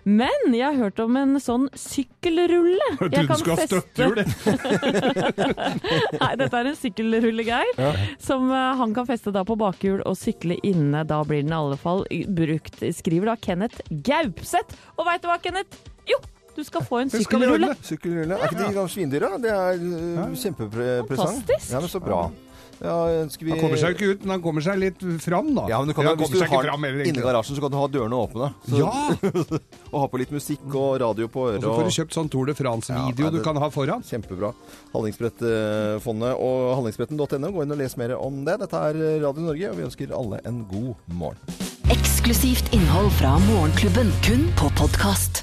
Men 0.09 0.49
jeg 0.55 0.65
har 0.65 0.79
hørt 0.79 0.99
om 1.03 1.19
en 1.21 1.37
sånn 1.43 1.69
sykkelrulle. 1.77 2.89
Jeg 3.09 3.27
trodde 3.27 3.27
du 3.27 3.33
skulle 3.39 3.57
ha 3.59 3.67
støttehjul, 3.69 4.17
Nei, 6.19 6.31
dette 6.39 6.59
er 6.59 6.69
en 6.71 6.77
sykkelrulle, 6.79 7.45
Geir. 7.45 8.01
Som 8.21 8.49
eh, 8.51 8.73
han 8.79 8.93
kan 8.95 9.07
feste 9.09 9.33
da 9.35 9.43
på 9.47 9.57
bakhjul 9.59 10.01
og 10.07 10.17
sykle 10.17 10.57
inne. 10.65 11.03
Da 11.07 11.21
blir 11.27 11.43
den 11.43 11.53
i 11.53 11.57
alle 11.59 11.77
fall 11.79 12.05
brukt, 12.39 12.83
skriver 12.97 13.33
da 13.33 13.37
Kenneth 13.39 13.85
Gaupseth. 13.89 14.75
Og 14.97 15.07
veit 15.07 15.23
du 15.23 15.29
hva, 15.31 15.39
Kenneth? 15.43 15.79
Jo, 16.09 16.19
du 16.55 16.65
skal 16.67 16.83
få 16.83 17.03
en 17.03 17.13
sykkelrulle. 17.13 17.73
Sykkelrulle. 17.85 18.35
Er 18.35 18.51
ikke 18.51 18.61
de 18.65 18.75
ganske 18.75 18.95
svindyre? 18.97 19.31
Det 19.43 19.55
er 19.55 19.79
uh, 19.79 20.29
kjempepresang. 20.35 21.09
Fantastisk. 21.15 21.73
Ja, 21.73 21.81
men 21.83 21.91
så 21.91 22.03
bra. 22.03 22.27
Ja, 22.79 22.95
vi 23.39 23.51
Han 23.51 23.59
kommer 23.59 23.79
seg 23.79 23.91
jo 23.91 23.95
ikke 23.97 24.09
ut, 24.13 24.21
men 24.23 24.33
han 24.37 24.43
kommer 24.43 24.63
seg 24.63 24.79
litt 24.79 25.01
fram, 25.19 25.49
da. 25.55 25.65
Ja, 25.67 25.79
men 25.81 25.91
du 25.91 25.95
kan, 25.97 26.07
Ja, 26.07 26.13
hvis 26.15 26.31
du 26.31 26.39
har 26.39 26.47
fram 26.47 26.85
den 26.85 26.93
heller, 26.93 27.09
inni 27.11 27.23
garasjen, 27.23 27.57
så 27.57 27.63
kan 27.63 27.73
du 27.73 27.77
ha 27.79 27.87
dørene 27.91 28.15
åpne. 28.15 28.51
Så, 28.69 28.79
Ja! 28.79 28.91
og 29.91 29.97
ha 29.99 30.07
på 30.07 30.21
litt 30.21 30.31
musikk 30.31 30.63
og 30.71 30.99
radio 31.03 31.27
på 31.31 31.49
øret. 31.49 31.59
Og 31.59 31.67
så 31.67 31.75
får 31.75 31.89
du 31.89 31.95
kjøpt 31.97 32.19
sånn 32.19 32.31
Tour 32.31 32.47
de 32.47 32.55
France-video 32.55 33.27
Ja, 33.27 33.33
du 33.35 33.41
kan 33.43 33.59
ha 33.59 33.71
foran. 33.73 34.05
Kjempebra. 34.07 34.53
Hallingsbrettfondet 34.93 36.39
og 36.39 36.69
hallingsbretten.no. 36.79 37.51
Gå 37.51 37.65
inn 37.67 37.75
og 37.75 37.83
les 37.83 37.97
mer 37.99 38.15
om 38.19 38.45
det. 38.47 38.61
Dette 38.63 38.85
er 38.91 39.03
Radio 39.25 39.49
Norge, 39.49 39.73
og 39.73 39.81
vi 39.81 39.89
ønsker 39.89 40.15
alle 40.15 40.39
en 40.47 40.63
god 40.71 40.95
morgen. 41.19 41.68
Eksklusivt 41.89 42.73
innhold 42.73 43.09
fra 43.11 43.39
Morgenklubben, 43.39 44.11
kun 44.21 44.51
på 44.57 44.69
podkast. 44.77 45.38